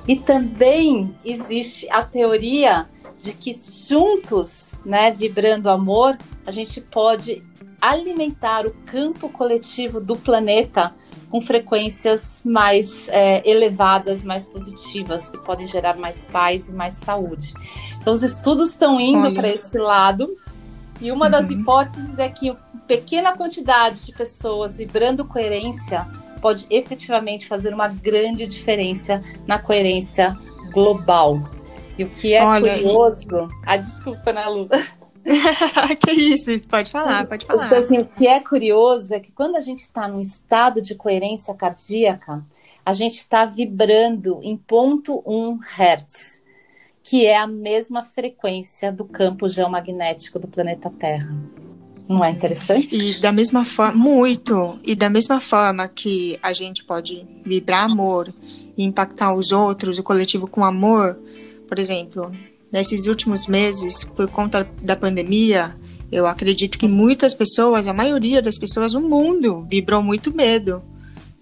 E 0.05 0.17
também 0.17 1.15
existe 1.23 1.89
a 1.89 2.03
teoria 2.03 2.89
de 3.17 3.31
que 3.31 3.57
juntos, 3.87 4.81
né, 4.85 5.11
vibrando 5.11 5.69
amor, 5.69 6.17
a 6.45 6.51
gente 6.51 6.81
pode 6.81 7.41
alimentar 7.81 8.65
o 8.65 8.73
campo 8.85 9.29
coletivo 9.29 10.01
do 10.01 10.17
planeta 10.17 10.93
com 11.29 11.39
frequências 11.39 12.41
mais 12.43 13.07
é, 13.07 13.49
elevadas, 13.49 14.25
mais 14.25 14.45
positivas, 14.45 15.29
que 15.29 15.37
podem 15.37 15.65
gerar 15.65 15.95
mais 15.95 16.25
paz 16.25 16.67
e 16.67 16.73
mais 16.73 16.95
saúde. 16.95 17.53
Então, 18.01 18.11
os 18.11 18.23
estudos 18.23 18.69
estão 18.71 18.99
indo 18.99 19.33
para 19.33 19.47
esse 19.47 19.77
lado. 19.77 20.35
E 20.99 21.11
uma 21.11 21.25
uhum. 21.25 21.31
das 21.31 21.49
hipóteses 21.49 22.17
é 22.17 22.27
que 22.27 22.55
pequena 22.87 23.35
quantidade 23.35 24.05
de 24.05 24.13
pessoas 24.13 24.77
vibrando 24.77 25.25
coerência 25.25 26.07
pode 26.41 26.65
efetivamente 26.69 27.47
fazer 27.47 27.73
uma 27.73 27.87
grande 27.87 28.47
diferença 28.47 29.21
na 29.45 29.59
coerência 29.59 30.37
global. 30.71 31.39
E 31.97 32.03
o 32.03 32.09
que 32.09 32.33
é 32.33 32.43
Olha, 32.43 32.73
curioso. 32.73 33.37
E... 33.37 33.49
Ah, 33.65 33.77
desculpa, 33.77 34.31
né, 34.31 34.45
Lu? 34.47 34.69
que 36.05 36.11
isso, 36.11 36.59
pode 36.67 36.89
falar, 36.89 37.25
pode 37.27 37.45
falar. 37.45 37.77
Assim, 37.77 37.99
o 37.99 38.05
que 38.05 38.25
é 38.27 38.39
curioso 38.39 39.13
é 39.13 39.19
que 39.19 39.31
quando 39.31 39.55
a 39.57 39.59
gente 39.59 39.81
está 39.81 40.07
num 40.07 40.19
estado 40.19 40.81
de 40.81 40.95
coerência 40.95 41.53
cardíaca, 41.53 42.45
a 42.85 42.93
gente 42.93 43.17
está 43.17 43.45
vibrando 43.45 44.39
em 44.41 44.55
ponto 44.55 45.21
1 45.25 45.59
Hz, 45.59 46.41
que 47.03 47.25
é 47.25 47.37
a 47.37 47.47
mesma 47.47 48.05
frequência 48.05 48.91
do 48.91 49.03
campo 49.03 49.49
geomagnético 49.49 50.39
do 50.39 50.47
planeta 50.47 50.89
Terra. 50.89 51.35
Não 52.07 52.23
é 52.23 52.31
interessante? 52.31 52.95
E 52.95 53.19
da 53.19 53.31
mesma 53.31 53.63
forma, 53.63 53.93
muito. 54.01 54.79
E 54.83 54.95
da 54.95 55.09
mesma 55.09 55.41
forma 55.41 55.87
que 55.87 56.39
a 56.41 56.53
gente 56.53 56.83
pode 56.83 57.25
vibrar 57.45 57.83
amor 57.83 58.33
e 58.77 58.83
impactar 58.83 59.33
os 59.33 59.51
outros, 59.51 59.99
o 59.99 60.03
coletivo 60.03 60.47
com 60.47 60.63
amor, 60.63 61.19
por 61.67 61.77
exemplo, 61.77 62.31
nesses 62.71 63.07
últimos 63.07 63.45
meses, 63.45 64.03
por 64.03 64.27
conta 64.29 64.67
da 64.81 64.95
pandemia, 64.95 65.75
eu 66.11 66.25
acredito 66.25 66.77
que 66.77 66.87
muitas 66.87 67.33
pessoas, 67.33 67.87
a 67.87 67.93
maioria 67.93 68.41
das 68.41 68.57
pessoas 68.57 68.93
no 68.93 69.01
mundo, 69.01 69.67
vibrou 69.69 70.01
muito 70.01 70.33
medo. 70.33 70.81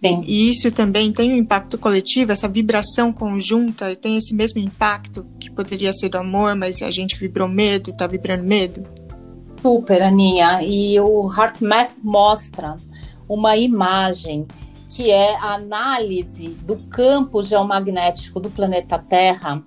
Sim. 0.04 0.24
E 0.28 0.50
isso 0.50 0.72
também 0.72 1.12
tem 1.12 1.34
um 1.34 1.38
impacto 1.38 1.78
coletivo, 1.78 2.32
essa 2.32 2.48
vibração 2.48 3.14
conjunta, 3.14 3.92
e 3.92 3.96
tem 3.96 4.18
esse 4.18 4.34
mesmo 4.34 4.60
impacto 4.60 5.26
que 5.40 5.50
poderia 5.50 5.94
ser 5.94 6.10
do 6.10 6.18
amor, 6.18 6.56
mas 6.56 6.82
a 6.82 6.92
gente 6.92 7.16
vibrou 7.16 7.48
medo, 7.48 7.94
tá 7.94 8.08
vibrando 8.08 8.44
medo. 8.44 9.05
Super, 9.66 10.04
Aninha. 10.04 10.62
E 10.62 11.00
o 11.00 11.28
HeartMath 11.28 11.96
mostra 12.04 12.76
uma 13.28 13.58
imagem 13.58 14.46
que 14.88 15.10
é 15.10 15.36
a 15.38 15.56
análise 15.56 16.50
do 16.50 16.78
campo 16.88 17.42
geomagnético 17.42 18.40
do 18.40 18.52
planeta 18.52 19.00
Terra 19.00 19.64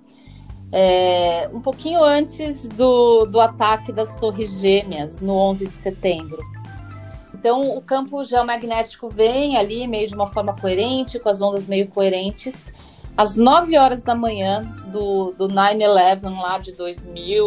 é, 0.71 1.49
um 1.53 1.59
pouquinho 1.59 2.01
antes 2.01 2.69
do, 2.69 3.25
do 3.25 3.41
ataque 3.41 3.91
das 3.91 4.15
Torres 4.15 4.61
Gêmeas, 4.61 5.19
no 5.19 5.33
11 5.33 5.67
de 5.67 5.75
setembro. 5.75 6.41
Então, 7.33 7.75
o 7.75 7.81
campo 7.81 8.23
geomagnético 8.23 9.09
vem 9.09 9.57
ali 9.57 9.85
meio 9.85 10.07
de 10.07 10.15
uma 10.15 10.27
forma 10.27 10.55
coerente, 10.55 11.19
com 11.19 11.27
as 11.27 11.41
ondas 11.41 11.67
meio 11.67 11.89
coerentes, 11.89 12.73
às 13.17 13.35
9 13.35 13.77
horas 13.77 14.01
da 14.01 14.15
manhã 14.15 14.63
do, 14.93 15.33
do 15.33 15.49
9-11 15.49 16.39
lá 16.39 16.57
de 16.57 16.71
2000, 16.71 17.45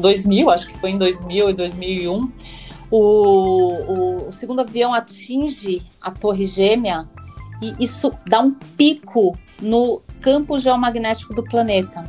2000, 0.00 0.50
acho 0.50 0.66
que 0.66 0.78
foi 0.78 0.90
em 0.90 0.98
2000 0.98 1.50
e 1.50 1.52
2001, 1.52 2.32
o, 2.90 2.96
o, 2.96 4.28
o 4.28 4.32
segundo 4.32 4.60
avião 4.60 4.92
atinge 4.92 5.82
a 6.00 6.10
Torre 6.10 6.46
Gêmea 6.46 7.08
e 7.62 7.74
isso 7.78 8.10
dá 8.26 8.40
um 8.40 8.52
pico 8.52 9.38
no 9.60 10.02
campo 10.20 10.58
geomagnético 10.58 11.34
do 11.34 11.44
planeta. 11.44 12.04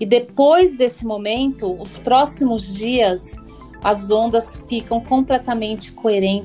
E 0.00 0.06
depois 0.06 0.76
desse 0.76 1.04
momento, 1.04 1.80
os 1.80 1.96
próximos 1.96 2.74
dias 2.74 3.44
as 3.84 4.10
ondas 4.10 4.58
ficam 4.66 4.98
completamente 4.98 5.94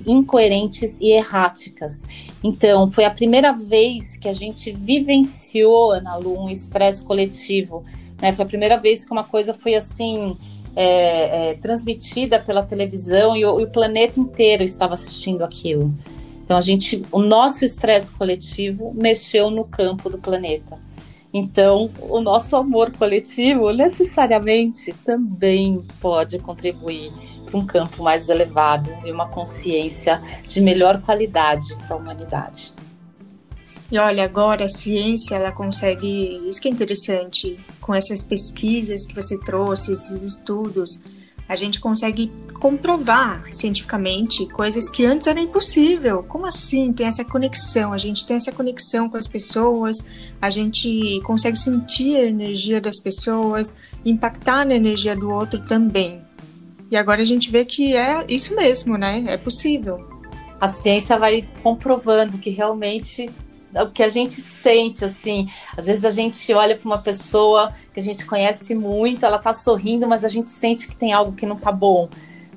incoerentes 0.06 0.98
e 1.00 1.12
erráticas. 1.12 2.04
Então, 2.44 2.92
foi 2.92 3.06
a 3.06 3.12
primeira 3.12 3.54
vez 3.54 4.18
que 4.18 4.28
a 4.28 4.34
gente 4.34 4.74
vivenciou, 4.74 5.94
Ana 5.94 6.18
Lu, 6.18 6.38
um 6.38 6.50
estresse 6.50 7.02
coletivo. 7.02 7.82
Né? 8.22 8.34
Foi 8.34 8.44
a 8.44 8.48
primeira 8.48 8.78
vez 8.78 9.06
que 9.06 9.12
uma 9.14 9.24
coisa 9.24 9.54
foi 9.54 9.74
assim. 9.74 10.38
É, 10.76 11.50
é, 11.50 11.54
transmitida 11.56 12.40
pela 12.40 12.64
televisão 12.64 13.36
e 13.36 13.44
o, 13.44 13.60
e 13.60 13.64
o 13.64 13.70
planeta 13.70 14.20
inteiro 14.20 14.64
estava 14.64 14.94
assistindo 14.94 15.44
aquilo. 15.44 15.94
Então 16.46 16.58
a 16.58 16.62
gente, 16.62 17.04
o 17.12 17.20
nosso 17.20 17.66
estresse 17.66 18.12
coletivo 18.12 18.94
mexeu 18.96 19.52
no 19.52 19.66
campo 19.66 20.10
do 20.10 20.18
planeta. 20.18 20.78
Então, 21.32 21.92
o 22.02 22.20
nosso 22.22 22.56
amor 22.56 22.92
coletivo 22.92 23.72
necessariamente 23.72 24.94
também 25.06 25.86
pode 26.02 26.40
contribuir 26.40 27.12
para 27.46 27.60
um 27.60 27.66
campo 27.66 28.02
mais 28.02 28.30
elevado 28.30 28.90
e 29.06 29.12
uma 29.12 29.28
consciência 29.28 30.22
de 30.48 30.60
melhor 30.60 31.02
qualidade 31.02 31.76
para 31.86 31.96
a 31.96 32.00
humanidade. 32.00 32.74
E 33.92 33.98
olha, 33.98 34.24
agora 34.24 34.66
a 34.66 34.70
ciência 34.70 35.36
ela 35.36 35.52
consegue, 35.52 36.42
isso 36.48 36.62
que 36.62 36.68
é 36.68 36.72
interessante, 36.72 37.58
com 37.82 37.94
essas 37.94 38.22
pesquisas 38.22 39.08
que 39.08 39.16
você 39.16 39.38
trouxe, 39.40 39.94
esses 39.94 40.22
estudos, 40.22 41.02
a 41.48 41.56
gente 41.56 41.80
consegue 41.80 42.32
comprovar 42.60 43.44
cientificamente 43.52 44.46
coisas 44.50 44.88
que 44.88 45.04
antes 45.04 45.26
era 45.26 45.40
impossível. 45.40 46.22
Como 46.22 46.46
assim? 46.46 46.94
Tem 46.94 47.08
essa 47.08 47.26
conexão, 47.26 47.92
a 47.92 47.98
gente 47.98 48.24
tem 48.28 48.38
essa 48.38 48.52
conexão 48.52 49.10
com 49.10 49.18
as 49.18 49.26
pessoas, 49.26 50.06
a 50.40 50.52
gente 50.52 51.20
consegue 51.24 51.58
sentir 51.58 52.18
a 52.18 52.26
energia 52.26 52.80
das 52.80 53.00
pessoas, 53.00 53.76
impactar 54.06 54.64
na 54.64 54.76
energia 54.76 55.16
do 55.16 55.32
outro 55.32 55.60
também. 55.66 56.22
E 56.92 56.96
agora 56.96 57.24
a 57.24 57.26
gente 57.26 57.50
vê 57.50 57.66
que 57.66 57.96
é 57.96 58.24
isso 58.28 58.56
mesmo, 58.56 58.96
né? 58.96 59.26
É 59.28 59.38
possível. 59.38 60.08
A 60.62 60.70
ciência 60.70 61.18
vai 61.18 61.48
comprovando 61.64 62.38
que 62.38 62.52
realmente 62.52 63.28
o 63.76 63.92
que 63.92 64.04
a 64.04 64.10
gente 64.10 64.42
sente, 64.42 65.06
assim. 65.06 65.48
Às 65.78 65.86
vezes 65.86 66.06
a 66.06 66.12
gente 66.12 66.54
olha 66.54 66.76
para 66.76 66.86
uma 66.86 66.98
pessoa 66.98 67.72
que 67.94 68.00
a 68.00 68.04
gente 68.04 68.26
conhece 68.26 68.74
muito, 68.74 69.26
ela 69.26 69.38
tá 69.38 69.54
sorrindo, 69.54 70.08
mas 70.08 70.24
a 70.24 70.28
gente 70.28 70.50
sente 70.50 70.88
que 70.88 70.96
tem 70.96 71.14
algo 71.14 71.34
que 71.34 71.46
não 71.46 71.56
tá 71.56 71.72
bom, 71.72 72.10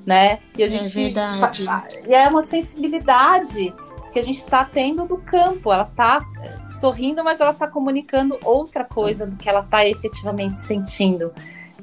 né? 0.05 0.39
E 0.57 0.63
a 0.63 0.65
é 0.65 0.69
gente. 0.69 1.13
É. 1.17 2.09
E 2.09 2.13
é 2.13 2.27
uma 2.27 2.41
sensibilidade 2.41 3.73
que 4.11 4.19
a 4.19 4.23
gente 4.23 4.37
está 4.37 4.63
tendo 4.63 5.05
do 5.05 5.17
campo. 5.17 5.73
Ela 5.73 5.87
está 5.89 6.23
sorrindo, 6.65 7.23
mas 7.23 7.39
ela 7.39 7.51
está 7.51 7.67
comunicando 7.67 8.37
outra 8.43 8.83
coisa 8.83 9.25
do 9.25 9.35
que 9.35 9.49
ela 9.49 9.61
está 9.61 9.85
efetivamente 9.87 10.59
sentindo. 10.59 11.31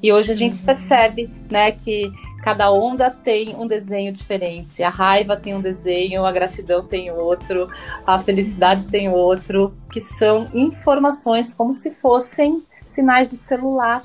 E 0.02 0.12
hoje 0.12 0.32
a 0.32 0.34
gente 0.34 0.58
uhum. 0.58 0.64
percebe, 0.64 1.30
né, 1.50 1.72
que 1.72 2.10
cada 2.42 2.72
onda 2.72 3.10
tem 3.10 3.54
um 3.54 3.66
desenho 3.66 4.12
diferente. 4.12 4.82
A 4.82 4.88
raiva 4.88 5.36
tem 5.36 5.54
um 5.54 5.60
desenho, 5.60 6.24
a 6.24 6.32
gratidão 6.32 6.86
tem 6.86 7.10
outro, 7.10 7.68
a 8.06 8.18
felicidade 8.18 8.88
tem 8.88 9.10
outro, 9.10 9.74
que 9.92 10.00
são 10.00 10.50
informações 10.54 11.52
como 11.52 11.72
se 11.72 11.90
fossem 11.90 12.62
sinais 12.86 13.30
de 13.30 13.36
celular, 13.36 14.02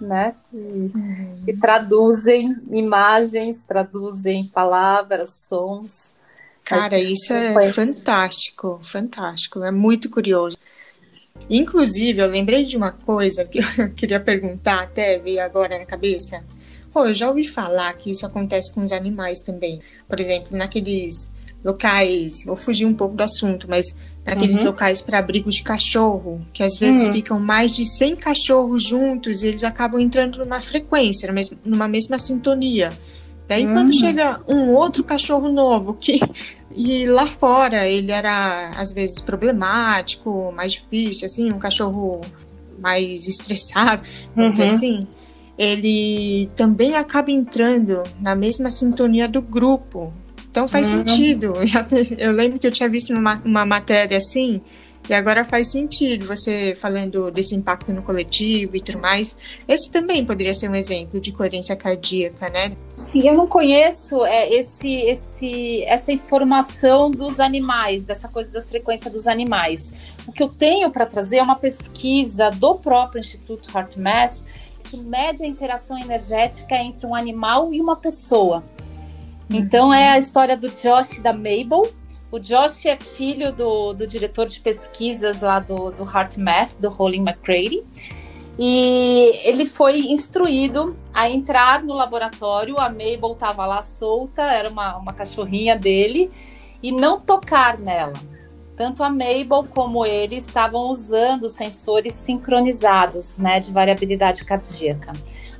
né? 0.00 0.34
Que, 0.48 0.56
uhum. 0.56 1.42
que 1.44 1.56
traduzem 1.56 2.56
imagens, 2.70 3.62
traduzem 3.64 4.46
palavras, 4.46 5.46
sons. 5.48 6.14
Cara, 6.64 6.96
isso 6.98 7.32
é 7.32 7.72
fantástico, 7.72 8.78
fantástico, 8.82 9.62
é 9.64 9.72
muito 9.72 10.08
curioso. 10.08 10.56
Inclusive, 11.54 12.22
eu 12.22 12.28
lembrei 12.28 12.64
de 12.64 12.78
uma 12.78 12.92
coisa 12.92 13.44
que 13.44 13.58
eu 13.78 13.90
queria 13.90 14.18
perguntar, 14.18 14.84
até 14.84 15.18
veio 15.18 15.42
agora 15.42 15.78
na 15.78 15.84
cabeça. 15.84 16.42
Pô, 16.90 17.04
eu 17.04 17.14
já 17.14 17.28
ouvi 17.28 17.46
falar 17.46 17.92
que 17.94 18.10
isso 18.10 18.24
acontece 18.24 18.72
com 18.72 18.82
os 18.82 18.90
animais 18.90 19.40
também. 19.40 19.80
Por 20.08 20.18
exemplo, 20.18 20.56
naqueles 20.56 21.30
locais, 21.62 22.44
vou 22.44 22.56
fugir 22.56 22.86
um 22.86 22.94
pouco 22.94 23.14
do 23.14 23.22
assunto, 23.22 23.68
mas 23.68 23.94
naqueles 24.24 24.60
uhum. 24.60 24.66
locais 24.66 25.00
para 25.00 25.18
abrigos 25.18 25.56
de 25.56 25.62
cachorro, 25.62 26.44
que 26.52 26.62
às 26.62 26.76
vezes 26.78 27.04
uhum. 27.04 27.12
ficam 27.12 27.38
mais 27.38 27.74
de 27.74 27.84
100 27.84 28.16
cachorros 28.16 28.84
juntos 28.84 29.42
e 29.42 29.48
eles 29.48 29.62
acabam 29.62 30.00
entrando 30.00 30.38
numa 30.38 30.60
frequência, 30.60 31.32
numa 31.64 31.88
mesma 31.88 32.18
sintonia. 32.18 32.92
Daí 33.48 33.66
uhum. 33.66 33.74
quando 33.74 33.92
chega 33.92 34.40
um 34.48 34.70
outro 34.70 35.04
cachorro 35.04 35.50
novo 35.50 35.94
que 35.94 36.20
e 36.74 37.06
lá 37.06 37.26
fora 37.26 37.86
ele 37.86 38.10
era 38.10 38.70
às 38.76 38.92
vezes 38.92 39.20
problemático, 39.20 40.52
mais 40.56 40.72
difícil, 40.72 41.26
assim, 41.26 41.52
um 41.52 41.58
cachorro 41.58 42.20
mais 42.78 43.26
estressado, 43.26 44.08
vamos 44.34 44.58
uhum. 44.58 44.66
dizer 44.66 44.74
assim. 44.74 45.06
Ele 45.58 46.50
também 46.56 46.94
acaba 46.94 47.30
entrando 47.30 48.02
na 48.20 48.34
mesma 48.34 48.70
sintonia 48.70 49.28
do 49.28 49.42
grupo. 49.42 50.12
Então 50.50 50.66
faz 50.66 50.90
uhum. 50.90 50.98
sentido. 50.98 51.54
Eu 52.18 52.32
lembro 52.32 52.58
que 52.58 52.66
eu 52.66 52.70
tinha 52.70 52.88
visto 52.88 53.12
uma, 53.12 53.40
uma 53.44 53.64
matéria 53.64 54.16
assim, 54.16 54.60
e 55.08 55.14
agora 55.14 55.44
faz 55.44 55.68
sentido 55.68 56.26
você 56.26 56.76
falando 56.80 57.30
desse 57.30 57.54
impacto 57.54 57.92
no 57.92 58.02
coletivo 58.02 58.76
e 58.76 58.80
tudo 58.80 59.00
mais. 59.00 59.36
Esse 59.66 59.90
também 59.90 60.24
poderia 60.24 60.54
ser 60.54 60.68
um 60.68 60.74
exemplo 60.74 61.20
de 61.20 61.32
coerência 61.32 61.74
cardíaca, 61.74 62.48
né? 62.48 62.76
Sim, 63.02 63.26
eu 63.26 63.34
não 63.34 63.48
conheço 63.48 64.24
é, 64.24 64.48
esse, 64.54 64.92
esse, 64.92 65.82
essa 65.84 66.12
informação 66.12 67.10
dos 67.10 67.40
animais, 67.40 68.04
dessa 68.04 68.28
coisa 68.28 68.52
das 68.52 68.64
frequências 68.64 69.12
dos 69.12 69.26
animais. 69.26 69.92
O 70.26 70.32
que 70.32 70.42
eu 70.42 70.48
tenho 70.48 70.90
para 70.90 71.04
trazer 71.04 71.38
é 71.38 71.42
uma 71.42 71.56
pesquisa 71.56 72.50
do 72.50 72.76
próprio 72.76 73.18
Instituto 73.18 73.68
HeartMath 73.76 74.44
que 74.84 74.96
mede 74.96 75.42
a 75.42 75.46
interação 75.46 75.98
energética 75.98 76.76
entre 76.76 77.06
um 77.06 77.14
animal 77.14 77.72
e 77.72 77.80
uma 77.80 77.96
pessoa. 77.96 78.62
Então 79.48 79.92
é 79.92 80.10
a 80.10 80.18
história 80.18 80.56
do 80.56 80.68
Josh 80.68 81.18
e 81.18 81.20
da 81.20 81.32
Mabel, 81.32 81.90
o 82.32 82.40
Josh 82.40 82.86
é 82.86 82.96
filho 82.96 83.52
do, 83.52 83.92
do 83.92 84.06
diretor 84.06 84.46
de 84.46 84.58
pesquisas 84.58 85.42
lá 85.42 85.60
do, 85.60 85.90
do 85.90 86.02
HeartMath, 86.02 86.78
do 86.80 86.88
Rolling 86.88 87.20
McCready. 87.20 87.84
E 88.58 89.38
ele 89.44 89.66
foi 89.66 89.98
instruído 89.98 90.96
a 91.12 91.28
entrar 91.28 91.82
no 91.82 91.92
laboratório. 91.92 92.78
A 92.78 92.88
Mabel 92.88 93.32
estava 93.34 93.66
lá 93.66 93.82
solta, 93.82 94.42
era 94.42 94.70
uma, 94.70 94.96
uma 94.96 95.12
cachorrinha 95.12 95.76
dele, 95.76 96.30
e 96.82 96.90
não 96.90 97.20
tocar 97.20 97.78
nela. 97.78 98.14
Tanto 98.78 99.04
a 99.04 99.10
Mabel 99.10 99.66
como 99.68 100.04
ele 100.06 100.36
estavam 100.36 100.88
usando 100.88 101.50
sensores 101.50 102.14
sincronizados, 102.14 103.36
né, 103.36 103.60
de 103.60 103.70
variabilidade 103.70 104.42
cardíaca. 104.42 105.12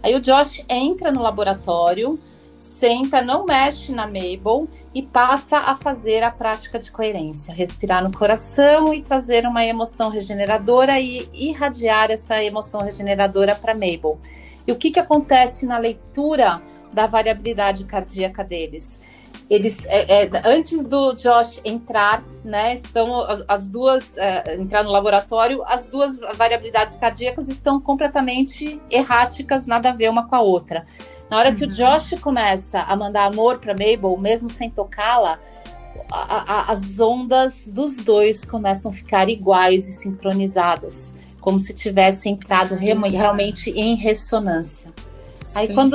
Aí 0.02 0.14
o 0.14 0.20
Josh 0.20 0.64
entra 0.70 1.12
no 1.12 1.20
laboratório, 1.20 2.18
senta, 2.62 3.20
não 3.20 3.44
mexe 3.44 3.90
na 3.92 4.06
Mabel 4.06 4.68
e 4.94 5.02
passa 5.02 5.58
a 5.58 5.74
fazer 5.74 6.22
a 6.22 6.30
prática 6.30 6.78
de 6.78 6.92
coerência, 6.92 7.52
respirar 7.52 8.04
no 8.04 8.16
coração 8.16 8.94
e 8.94 9.02
trazer 9.02 9.44
uma 9.44 9.64
emoção 9.64 10.10
regeneradora 10.10 11.00
e 11.00 11.28
irradiar 11.32 12.12
essa 12.12 12.40
emoção 12.40 12.82
regeneradora 12.82 13.56
para 13.56 13.74
Mabel. 13.74 14.20
E 14.64 14.70
o 14.70 14.76
que, 14.76 14.92
que 14.92 15.00
acontece 15.00 15.66
na 15.66 15.76
leitura 15.76 16.62
da 16.92 17.08
variabilidade 17.08 17.84
cardíaca 17.84 18.44
deles? 18.44 19.00
Eles 19.52 19.84
é, 19.84 20.24
é, 20.24 20.30
antes 20.46 20.82
do 20.86 21.12
Josh 21.12 21.60
entrar, 21.62 22.22
né, 22.42 22.72
estão 22.72 23.20
as, 23.20 23.44
as 23.46 23.68
duas 23.68 24.16
é, 24.16 24.56
entrar 24.56 24.82
no 24.82 24.90
laboratório, 24.90 25.62
as 25.66 25.90
duas 25.90 26.18
variabilidades 26.18 26.96
cardíacas 26.96 27.50
estão 27.50 27.78
completamente 27.78 28.80
erráticas, 28.90 29.66
nada 29.66 29.90
a 29.90 29.92
ver 29.92 30.08
uma 30.08 30.26
com 30.26 30.34
a 30.34 30.40
outra. 30.40 30.86
Na 31.30 31.36
hora 31.36 31.50
uhum. 31.50 31.56
que 31.56 31.64
o 31.64 31.66
uhum. 31.66 31.72
Josh 31.74 32.18
começa 32.18 32.80
a 32.80 32.96
mandar 32.96 33.26
amor 33.26 33.58
para 33.58 33.74
Mabel, 33.74 34.16
mesmo 34.18 34.48
sem 34.48 34.70
tocá-la, 34.70 35.38
as 36.66 36.98
ondas 36.98 37.68
dos 37.68 37.98
dois 37.98 38.46
começam 38.46 38.90
a 38.90 38.94
ficar 38.94 39.28
iguais 39.28 39.86
e 39.86 39.92
sincronizadas, 39.92 41.12
como 41.42 41.58
se 41.58 41.74
tivesse 41.74 42.30
entrado 42.30 42.74
realmente 42.74 43.70
em 43.70 43.96
ressonância. 43.96 44.90
Aí 45.54 45.74
quando 45.74 45.94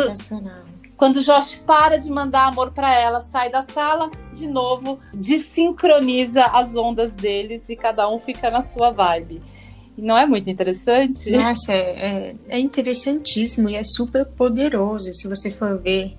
quando 0.98 1.24
Josh 1.24 1.62
para 1.66 1.98
de 1.98 2.12
mandar 2.12 2.48
amor 2.48 2.72
para 2.72 2.94
ela, 2.94 3.22
sai 3.22 3.52
da 3.52 3.62
sala, 3.62 4.10
de 4.34 4.48
novo, 4.48 5.00
desincroniza 5.16 6.44
as 6.46 6.76
ondas 6.76 7.14
deles 7.14 7.64
e 7.70 7.76
cada 7.76 8.10
um 8.10 8.20
fica 8.20 8.50
na 8.50 8.62
sua 8.62 8.90
vibe. 8.90 9.42
Não 9.96 10.18
é 10.18 10.26
muito 10.26 10.50
interessante? 10.50 11.30
Nossa, 11.32 11.72
é, 11.72 11.76
é, 11.78 12.36
é 12.50 12.60
interessantíssimo 12.60 13.70
e 13.70 13.76
é 13.76 13.84
super 13.84 14.26
poderoso, 14.26 15.14
se 15.14 15.28
você 15.28 15.52
for 15.52 15.80
ver. 15.80 16.16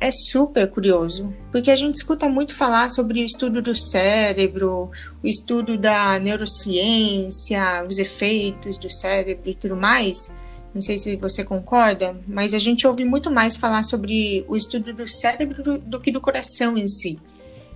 É 0.00 0.10
super 0.10 0.70
curioso, 0.70 1.34
porque 1.52 1.70
a 1.70 1.76
gente 1.76 1.96
escuta 1.96 2.28
muito 2.30 2.54
falar 2.54 2.88
sobre 2.90 3.20
o 3.20 3.24
estudo 3.24 3.60
do 3.60 3.74
cérebro, 3.74 4.90
o 5.22 5.26
estudo 5.26 5.76
da 5.76 6.18
neurociência, 6.18 7.84
os 7.86 7.98
efeitos 7.98 8.78
do 8.78 8.88
cérebro 8.88 9.50
e 9.50 9.54
tudo 9.54 9.76
mais. 9.76 10.34
Não 10.76 10.82
sei 10.82 10.98
se 10.98 11.16
você 11.16 11.42
concorda, 11.42 12.14
mas 12.28 12.52
a 12.52 12.58
gente 12.58 12.86
ouve 12.86 13.02
muito 13.02 13.30
mais 13.30 13.56
falar 13.56 13.82
sobre 13.82 14.44
o 14.46 14.54
estudo 14.54 14.92
do 14.92 15.06
cérebro 15.06 15.78
do, 15.78 15.98
que 15.98 16.12
do 16.12 16.20
coração 16.20 16.76
em 16.76 16.86
si. 16.86 17.18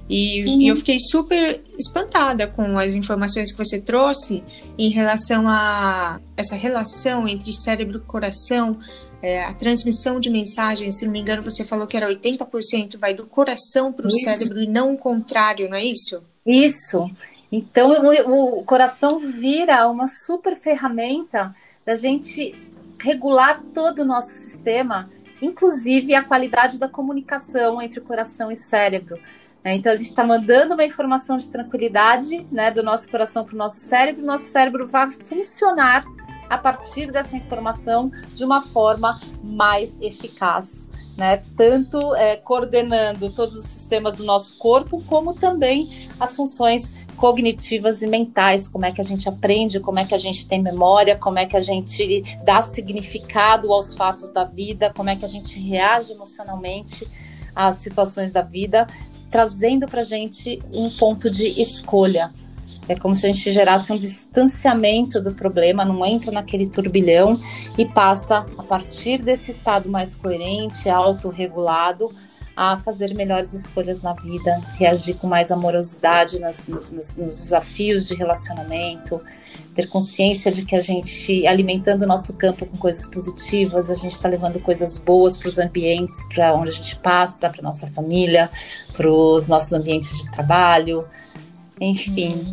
E, 0.07 0.43
e, 0.43 0.69
eu 0.69 0.77
fiquei 0.77 0.99
super 1.01 1.63
espantada 1.79 2.47
com 2.47 2.77
as 2.77 2.95
informações 2.95 3.53
que 3.53 3.57
você 3.57 3.81
trouxe 3.81 4.45
em 4.77 4.91
relação 4.91 5.49
a 5.49 6.21
essa 6.37 6.57
relação 6.57 7.27
entre 7.27 7.55
cérebro 7.55 8.03
e 8.05 8.07
coração, 8.07 8.79
é, 9.23 9.45
a 9.45 9.55
transmissão 9.55 10.21
de 10.21 10.29
mensagens. 10.29 10.99
Se 10.99 11.07
não 11.07 11.13
me 11.13 11.21
engano, 11.21 11.43
você 11.43 11.65
falou 11.65 11.87
que 11.87 11.97
era 11.97 12.07
80% 12.07 12.99
vai 12.99 13.15
do 13.15 13.25
coração 13.25 13.91
para 13.95 14.07
o 14.07 14.11
cérebro 14.11 14.61
e 14.61 14.67
não 14.67 14.93
o 14.93 14.99
contrário, 14.99 15.71
não 15.71 15.77
é 15.79 15.85
isso? 15.87 16.23
Isso. 16.45 17.11
Então 17.51 17.91
o, 18.05 18.59
o 18.59 18.65
coração 18.65 19.19
vira 19.19 19.89
uma 19.89 20.07
super 20.07 20.55
ferramenta 20.55 21.55
da 21.85 21.95
gente 21.95 22.55
regular 23.01 23.63
todo 23.75 24.01
o 24.01 24.05
nosso 24.05 24.31
sistema, 24.31 25.11
inclusive 25.41 26.15
a 26.15 26.23
qualidade 26.23 26.79
da 26.79 26.89
comunicação 26.89 27.81
entre 27.81 28.01
coração 28.01 28.51
e 28.51 28.57
cérebro. 28.57 29.19
Né? 29.65 29.75
Então 29.75 29.93
a 29.93 29.97
gente 29.97 30.09
está 30.09 30.25
mandando 30.25 30.75
uma 30.75 30.85
informação 30.85 31.37
de 31.37 31.49
tranquilidade 31.49 32.47
né, 32.51 32.71
do 32.71 32.83
nosso 32.83 33.09
coração 33.09 33.45
para 33.45 33.55
o 33.55 33.59
nosso 33.59 33.77
cérebro, 33.77 34.23
e 34.23 34.25
o 34.25 34.27
nosso 34.27 34.45
cérebro 34.45 34.87
vai 34.87 35.11
funcionar 35.11 36.05
a 36.49 36.59
partir 36.59 37.11
dessa 37.11 37.37
informação 37.37 38.11
de 38.35 38.45
uma 38.45 38.61
forma 38.61 39.21
mais 39.43 39.97
eficaz. 40.01 40.89
Né? 41.17 41.43
Tanto 41.57 42.15
é, 42.15 42.37
coordenando 42.37 43.31
todos 43.31 43.55
os 43.55 43.65
sistemas 43.67 44.17
do 44.17 44.25
nosso 44.25 44.57
corpo, 44.59 45.03
como 45.05 45.35
também 45.35 46.09
as 46.19 46.35
funções 46.35 47.07
cognitivas 47.21 48.01
e 48.01 48.07
mentais, 48.07 48.67
como 48.67 48.87
é 48.87 48.93
que 48.93 49.01
a 49.01 49.05
gente 49.05 49.29
aprende, 49.29 49.79
como 49.79 49.99
é 49.99 50.07
que 50.07 50.15
a 50.15 50.19
gente 50.19 50.49
tem 50.49 50.63
memória, 50.63 51.15
como 51.17 51.39
é 51.39 51.45
que 51.45 51.55
a 51.55 51.61
gente 51.61 52.25
dá 52.43 52.63
significado 52.63 53.71
aos 53.71 53.95
fatos 53.95 54.31
da 54.31 54.45
vida, 54.45 54.91
como 54.97 55.11
é 55.11 55.17
que 55.17 55.27
a 55.27 55.29
gente 55.29 55.61
reage 55.61 56.13
emocionalmente 56.13 57.07
às 57.55 57.77
situações 57.77 58.33
da 58.33 58.41
vida, 58.41 58.87
trazendo 59.31 59.87
para 59.87 60.01
a 60.01 60.05
gente 60.05 60.59
um 60.73 60.89
ponto 60.89 61.29
de 61.29 61.61
escolha. 61.61 62.33
É 62.89 62.97
como 62.97 63.15
se 63.15 63.27
a 63.27 63.29
gente 63.29 63.51
gerasse 63.51 63.93
um 63.93 63.99
distanciamento 63.99 65.21
do 65.21 65.35
problema, 65.35 65.85
não 65.85 66.03
entra 66.07 66.33
naquele 66.33 66.67
turbilhão 66.71 67.39
e 67.77 67.85
passa, 67.85 68.47
a 68.57 68.63
partir 68.63 69.21
desse 69.21 69.51
estado 69.51 69.91
mais 69.91 70.15
coerente, 70.15 70.89
autorregulado, 70.89 72.11
a 72.61 72.77
fazer 72.77 73.15
melhores 73.15 73.55
escolhas 73.55 74.03
na 74.03 74.13
vida, 74.13 74.61
reagir 74.77 75.15
com 75.15 75.27
mais 75.27 75.51
amorosidade 75.51 76.39
nas, 76.39 76.69
nos, 76.69 76.91
nos, 76.91 77.15
desafios 77.17 78.07
de 78.07 78.15
relacionamento, 78.15 79.19
ter 79.75 79.89
consciência 79.89 80.53
de 80.53 80.67
que 80.67 80.77
a 80.77 80.81
gente, 80.83 81.47
alimentando 81.47 82.03
o 82.03 82.07
nosso 82.07 82.35
campo 82.35 82.67
com 82.67 82.77
coisas 82.77 83.07
positivas, 83.07 83.89
a 83.89 83.95
gente 83.95 84.13
está 84.13 84.29
levando 84.29 84.61
coisas 84.61 84.99
boas 84.99 85.39
para 85.39 85.49
os 85.49 85.59
ambientes, 85.59 86.23
para 86.25 86.55
onde 86.55 86.69
a 86.69 86.75
gente 86.75 86.97
passa, 86.97 87.49
para 87.49 87.63
nossa 87.63 87.87
família, 87.93 88.51
para 88.93 89.11
os 89.11 89.49
nossos 89.49 89.73
ambientes 89.73 90.23
de 90.23 90.31
trabalho, 90.31 91.07
enfim. 91.81 92.45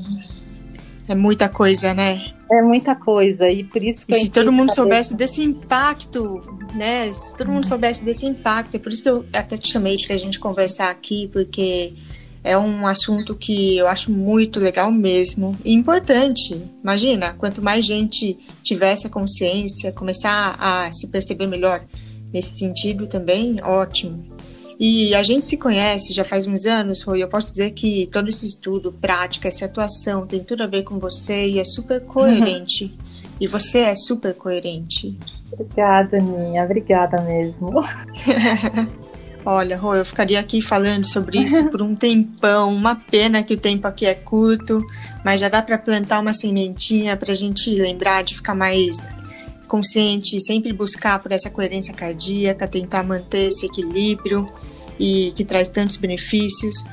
É 1.05 1.15
muita 1.15 1.49
coisa, 1.49 1.93
né? 1.93 2.36
É 2.49 2.61
muita 2.61 2.95
coisa 2.95 3.49
e 3.49 3.63
por 3.63 3.83
isso 3.83 4.07
que 4.07 4.13
e 4.13 4.19
se 4.19 4.29
todo 4.29 4.51
mundo 4.51 4.73
soubesse 4.73 5.15
desse 5.15 5.43
impacto, 5.43 6.41
né? 6.73 7.13
Se 7.13 7.35
todo 7.35 7.51
mundo 7.51 7.67
soubesse 7.67 8.03
desse 8.03 8.25
impacto, 8.25 8.75
é 8.75 8.79
por 8.79 8.91
isso 8.91 9.03
que 9.03 9.09
eu 9.09 9.25
até 9.33 9.57
te 9.57 9.67
chamei 9.67 9.97
para 10.05 10.15
a 10.15 10.19
gente 10.19 10.39
conversar 10.39 10.89
aqui, 10.89 11.29
porque 11.33 11.93
é 12.43 12.57
um 12.57 12.87
assunto 12.87 13.35
que 13.35 13.77
eu 13.77 13.87
acho 13.87 14.11
muito 14.11 14.59
legal 14.59 14.89
mesmo 14.91 15.57
e 15.65 15.73
importante. 15.73 16.61
Imagina, 16.81 17.33
quanto 17.33 17.61
mais 17.61 17.85
gente 17.85 18.37
tivesse 18.63 19.07
a 19.07 19.09
consciência, 19.09 19.91
começar 19.91 20.55
a 20.57 20.89
se 20.91 21.07
perceber 21.07 21.47
melhor 21.47 21.83
nesse 22.33 22.59
sentido 22.59 23.07
também, 23.07 23.61
ótimo. 23.61 24.36
E 24.79 25.15
a 25.15 25.23
gente 25.23 25.45
se 25.45 25.57
conhece 25.57 26.13
já 26.13 26.23
faz 26.23 26.45
uns 26.45 26.65
anos, 26.65 27.01
Rui. 27.01 27.23
Eu 27.23 27.27
posso 27.27 27.47
dizer 27.47 27.71
que 27.71 28.07
todo 28.11 28.29
esse 28.29 28.45
estudo, 28.45 28.93
prática, 28.93 29.47
essa 29.47 29.65
atuação 29.65 30.27
tem 30.27 30.43
tudo 30.43 30.63
a 30.63 30.67
ver 30.67 30.83
com 30.83 30.99
você 30.99 31.47
e 31.47 31.59
é 31.59 31.65
super 31.65 32.01
coerente. 32.01 32.85
Uhum. 32.85 33.07
E 33.39 33.47
você 33.47 33.79
é 33.79 33.95
super 33.95 34.33
coerente. 34.33 35.17
Obrigada, 35.51 36.19
Ninha. 36.19 36.63
Obrigada 36.63 37.21
mesmo. 37.23 37.71
Olha, 39.45 39.77
Rô, 39.77 39.95
eu 39.95 40.03
ficaria 40.03 40.39
aqui 40.39 40.61
falando 40.61 41.05
sobre 41.05 41.39
isso 41.39 41.69
por 41.69 41.81
um 41.81 41.95
tempão. 41.95 42.73
Uma 42.73 42.95
pena 42.95 43.41
que 43.41 43.53
o 43.53 43.57
tempo 43.57 43.87
aqui 43.87 44.05
é 44.05 44.13
curto, 44.13 44.85
mas 45.23 45.39
já 45.39 45.47
dá 45.47 45.61
para 45.61 45.77
plantar 45.77 46.19
uma 46.19 46.33
sementinha 46.33 47.15
para 47.15 47.31
a 47.31 47.35
gente 47.35 47.69
lembrar 47.73 48.23
de 48.23 48.35
ficar 48.35 48.53
mais 48.53 49.07
consciente, 49.67 50.41
sempre 50.41 50.73
buscar 50.73 51.21
por 51.21 51.31
essa 51.31 51.49
coerência 51.49 51.93
cardíaca, 51.93 52.67
tentar 52.67 53.03
manter 53.03 53.49
esse 53.49 53.65
equilíbrio 53.65 54.49
e 54.99 55.31
que 55.35 55.45
traz 55.45 55.67
tantos 55.67 55.95
benefícios. 55.95 56.83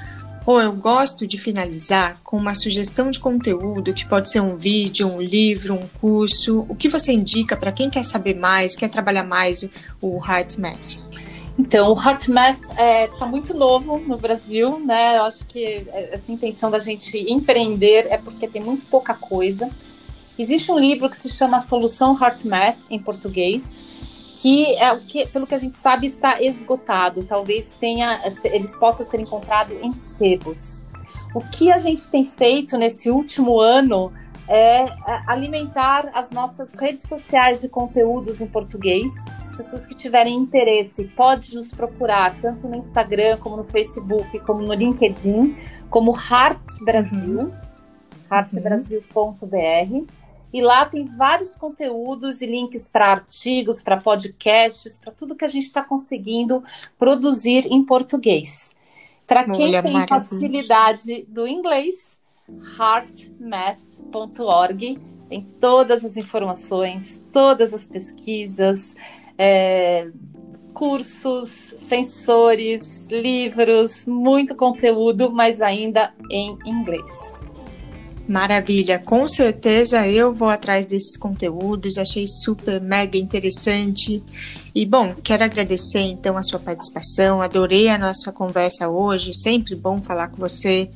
Ou 0.46 0.60
eu 0.60 0.72
gosto 0.72 1.26
de 1.26 1.38
finalizar 1.38 2.18
com 2.22 2.36
uma 2.36 2.54
sugestão 2.54 3.10
de 3.10 3.18
conteúdo 3.18 3.94
que 3.94 4.06
pode 4.06 4.30
ser 4.30 4.40
um 4.40 4.56
vídeo, 4.56 5.08
um 5.08 5.20
livro, 5.20 5.74
um 5.74 5.88
curso. 6.00 6.66
O 6.68 6.74
que 6.74 6.88
você 6.88 7.12
indica 7.12 7.56
para 7.56 7.72
quem 7.72 7.88
quer 7.88 8.04
saber 8.04 8.38
mais, 8.38 8.76
quer 8.76 8.88
trabalhar 8.88 9.24
mais 9.24 9.66
o 10.02 10.20
Heart 10.22 10.58
Math? 10.58 11.14
Então, 11.58 11.92
o 11.92 11.98
Heart 11.98 12.28
Math 12.28 12.60
está 12.60 12.82
é, 12.82 13.06
tá 13.06 13.26
muito 13.26 13.54
novo 13.54 13.98
no 13.98 14.18
Brasil, 14.18 14.78
né? 14.80 15.16
Eu 15.16 15.22
acho 15.22 15.46
que 15.46 15.64
é, 15.64 16.10
essa 16.12 16.30
intenção 16.30 16.70
da 16.70 16.78
gente 16.78 17.16
empreender 17.30 18.08
é 18.10 18.18
porque 18.18 18.46
tem 18.46 18.60
muito 18.60 18.84
pouca 18.86 19.14
coisa. 19.14 19.70
Existe 20.38 20.72
um 20.72 20.78
livro 20.78 21.08
que 21.08 21.16
se 21.16 21.28
chama 21.28 21.60
Solução 21.60 22.18
Heart 22.20 22.44
Math, 22.44 22.78
em 22.90 22.98
português, 22.98 23.84
que 24.34 24.74
é 24.76 24.92
o 24.92 25.00
que, 25.00 25.26
pelo 25.26 25.46
que 25.46 25.54
a 25.54 25.58
gente 25.58 25.78
sabe, 25.78 26.08
está 26.08 26.42
esgotado. 26.42 27.22
Talvez 27.22 27.72
tenha, 27.78 28.20
eles 28.44 28.74
possam 28.74 29.06
ser 29.06 29.20
encontrados 29.20 29.76
em 29.80 29.92
sebos. 29.92 30.80
O 31.34 31.40
que 31.40 31.70
a 31.70 31.78
gente 31.78 32.08
tem 32.08 32.24
feito 32.24 32.76
nesse 32.76 33.10
último 33.10 33.60
ano 33.60 34.12
é, 34.48 34.82
é 34.82 34.88
alimentar 35.26 36.10
as 36.12 36.30
nossas 36.32 36.74
redes 36.74 37.04
sociais 37.04 37.60
de 37.60 37.68
conteúdos 37.68 38.40
em 38.40 38.46
português. 38.46 39.12
Pessoas 39.56 39.86
que 39.86 39.94
tiverem 39.94 40.36
interesse, 40.36 41.04
pode 41.04 41.54
nos 41.54 41.72
procurar 41.72 42.34
tanto 42.40 42.66
no 42.66 42.74
Instagram, 42.74 43.38
como 43.38 43.56
no 43.56 43.64
Facebook, 43.64 44.40
como 44.40 44.62
no 44.62 44.74
LinkedIn, 44.74 45.54
como 45.88 46.12
Heart 46.12 46.82
Brasil, 46.84 47.40
uhum. 47.40 47.52
heartbrasil.br. 48.30 50.23
E 50.54 50.62
lá 50.62 50.86
tem 50.86 51.04
vários 51.04 51.54
conteúdos 51.56 52.40
e 52.40 52.46
links 52.46 52.86
para 52.86 53.08
artigos, 53.08 53.82
para 53.82 53.96
podcasts, 53.96 54.96
para 54.96 55.10
tudo 55.10 55.34
que 55.34 55.44
a 55.44 55.48
gente 55.48 55.64
está 55.64 55.82
conseguindo 55.82 56.62
produzir 56.96 57.66
em 57.66 57.84
português. 57.84 58.72
Para 59.26 59.50
quem 59.50 59.72
tem 59.72 59.94
maravilha. 59.94 60.06
facilidade 60.06 61.26
do 61.28 61.48
inglês, 61.48 62.22
heartmath.org 62.78 65.00
tem 65.28 65.44
todas 65.58 66.04
as 66.04 66.16
informações, 66.16 67.20
todas 67.32 67.74
as 67.74 67.88
pesquisas, 67.88 68.94
é, 69.36 70.08
cursos, 70.72 71.48
sensores, 71.48 73.08
livros, 73.10 74.06
muito 74.06 74.54
conteúdo, 74.54 75.32
mas 75.32 75.60
ainda 75.60 76.14
em 76.30 76.56
inglês. 76.64 77.42
Maravilha, 78.26 78.98
com 78.98 79.28
certeza 79.28 80.08
eu 80.08 80.32
vou 80.32 80.48
atrás 80.48 80.86
desses 80.86 81.16
conteúdos, 81.16 81.98
achei 81.98 82.26
super 82.26 82.80
mega 82.80 83.18
interessante. 83.18 84.22
E 84.74 84.86
bom, 84.86 85.14
quero 85.22 85.44
agradecer 85.44 86.00
então 86.00 86.38
a 86.38 86.42
sua 86.42 86.58
participação, 86.58 87.42
adorei 87.42 87.88
a 87.88 87.98
nossa 87.98 88.32
conversa 88.32 88.88
hoje, 88.88 89.34
sempre 89.34 89.74
bom 89.74 90.00
falar 90.00 90.28
com 90.28 90.38
você. 90.38 90.88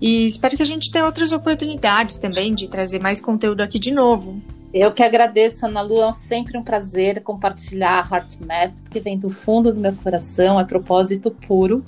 E 0.00 0.26
espero 0.26 0.56
que 0.56 0.62
a 0.62 0.66
gente 0.66 0.90
tenha 0.92 1.04
outras 1.04 1.32
oportunidades 1.32 2.18
também 2.18 2.54
de 2.54 2.68
trazer 2.68 3.00
mais 3.00 3.18
conteúdo 3.18 3.62
aqui 3.62 3.80
de 3.80 3.90
novo. 3.90 4.40
Eu 4.72 4.92
que 4.92 5.02
agradeço, 5.02 5.66
Ana 5.66 5.80
Lu, 5.80 6.02
é 6.02 6.12
sempre 6.12 6.56
um 6.56 6.62
prazer 6.62 7.20
compartilhar 7.22 7.98
a 7.98 8.14
Heart 8.14 8.40
Math, 8.40 8.74
que 8.90 9.00
vem 9.00 9.18
do 9.18 9.30
fundo 9.30 9.72
do 9.72 9.80
meu 9.80 9.94
coração, 9.94 10.60
é 10.60 10.64
propósito 10.64 11.30
puro. 11.30 11.82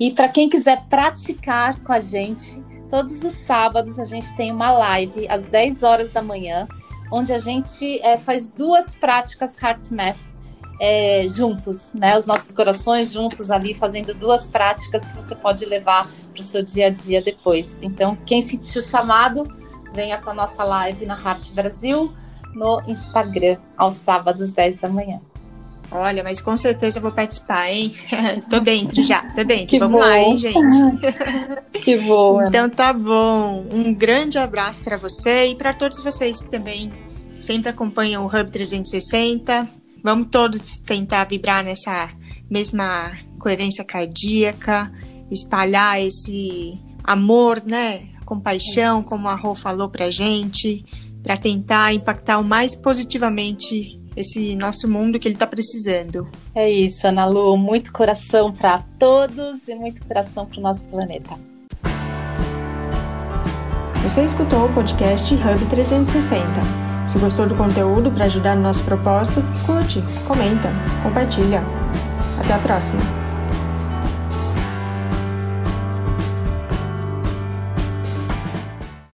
E 0.00 0.10
para 0.10 0.28
quem 0.28 0.48
quiser 0.48 0.84
praticar 0.88 1.80
com 1.80 1.92
a 1.92 2.00
gente, 2.00 2.60
Todos 2.90 3.22
os 3.22 3.34
sábados 3.34 3.98
a 3.98 4.04
gente 4.04 4.34
tem 4.36 4.50
uma 4.50 4.70
live 4.70 5.28
às 5.28 5.44
10 5.44 5.82
horas 5.82 6.12
da 6.12 6.22
manhã, 6.22 6.66
onde 7.12 7.32
a 7.32 7.38
gente 7.38 8.00
é, 8.00 8.16
faz 8.16 8.50
duas 8.50 8.94
práticas 8.94 9.52
Heart 9.60 9.90
Math 9.90 10.16
é, 10.80 11.26
juntos, 11.28 11.92
né? 11.92 12.16
Os 12.16 12.24
nossos 12.24 12.52
corações 12.52 13.12
juntos 13.12 13.50
ali, 13.50 13.74
fazendo 13.74 14.14
duas 14.14 14.46
práticas 14.46 15.06
que 15.06 15.16
você 15.16 15.34
pode 15.34 15.64
levar 15.64 16.08
para 16.32 16.40
o 16.40 16.44
seu 16.44 16.62
dia 16.62 16.86
a 16.86 16.90
dia 16.90 17.20
depois. 17.20 17.78
Então, 17.82 18.16
quem 18.24 18.46
sentiu 18.46 18.80
chamado, 18.80 19.44
venha 19.92 20.18
para 20.18 20.32
nossa 20.32 20.62
live 20.64 21.04
na 21.04 21.20
Heart 21.20 21.52
Brasil 21.52 22.12
no 22.54 22.82
Instagram, 22.86 23.58
aos 23.76 23.94
sábados, 23.94 24.52
10 24.52 24.78
da 24.78 24.88
manhã. 24.88 25.20
Olha, 25.90 26.22
mas 26.22 26.40
com 26.40 26.56
certeza 26.56 26.98
eu 26.98 27.02
vou 27.02 27.10
participar, 27.10 27.70
hein? 27.70 27.92
tô 28.50 28.60
dentro 28.60 29.02
já, 29.02 29.22
tô 29.30 29.42
dentro. 29.42 29.66
Que 29.66 29.78
Vamos 29.78 30.00
bom. 30.00 30.06
lá, 30.06 30.18
hein, 30.18 30.38
gente? 30.38 30.60
que 31.82 31.96
bom. 31.98 32.42
Então 32.42 32.68
tá 32.68 32.92
bom. 32.92 33.66
Um 33.72 33.94
grande 33.94 34.38
abraço 34.38 34.82
para 34.82 34.96
você 34.96 35.46
e 35.46 35.54
para 35.54 35.72
todos 35.72 35.98
vocês 36.00 36.42
que 36.42 36.50
também 36.50 36.92
sempre 37.40 37.70
acompanham 37.70 38.24
o 38.24 38.28
Hub 38.28 38.50
360. 38.50 39.68
Vamos 40.02 40.28
todos 40.30 40.78
tentar 40.78 41.24
vibrar 41.24 41.64
nessa 41.64 42.10
mesma 42.50 43.12
coerência 43.38 43.84
cardíaca, 43.84 44.92
espalhar 45.30 46.00
esse 46.00 46.78
amor, 47.02 47.62
né? 47.64 48.02
Compaixão, 48.26 49.02
como 49.02 49.26
a 49.26 49.34
Rô 49.34 49.54
falou 49.54 49.88
pra 49.88 50.10
gente, 50.10 50.84
para 51.22 51.36
tentar 51.36 51.94
impactar 51.94 52.38
o 52.38 52.44
mais 52.44 52.76
positivamente 52.76 53.97
esse 54.18 54.56
nosso 54.56 54.88
mundo 54.88 55.18
que 55.18 55.28
ele 55.28 55.36
está 55.36 55.46
precisando. 55.46 56.28
É 56.54 56.68
isso, 56.68 57.06
Ana 57.06 57.24
Lu. 57.24 57.56
Muito 57.56 57.92
coração 57.92 58.52
para 58.52 58.82
todos 58.98 59.66
e 59.68 59.74
muito 59.74 60.04
coração 60.04 60.44
para 60.44 60.58
o 60.58 60.62
nosso 60.62 60.84
planeta. 60.86 61.36
Você 64.02 64.24
escutou 64.24 64.66
o 64.66 64.74
podcast 64.74 65.34
Hub 65.34 65.66
360. 65.70 66.48
Se 67.08 67.18
gostou 67.18 67.46
do 67.46 67.54
conteúdo 67.54 68.10
para 68.10 68.26
ajudar 68.26 68.54
no 68.56 68.62
nosso 68.62 68.82
propósito, 68.84 69.40
curte, 69.64 70.02
comenta, 70.26 70.70
compartilha. 71.02 71.62
Até 72.40 72.54
a 72.54 72.58
próxima! 72.58 73.27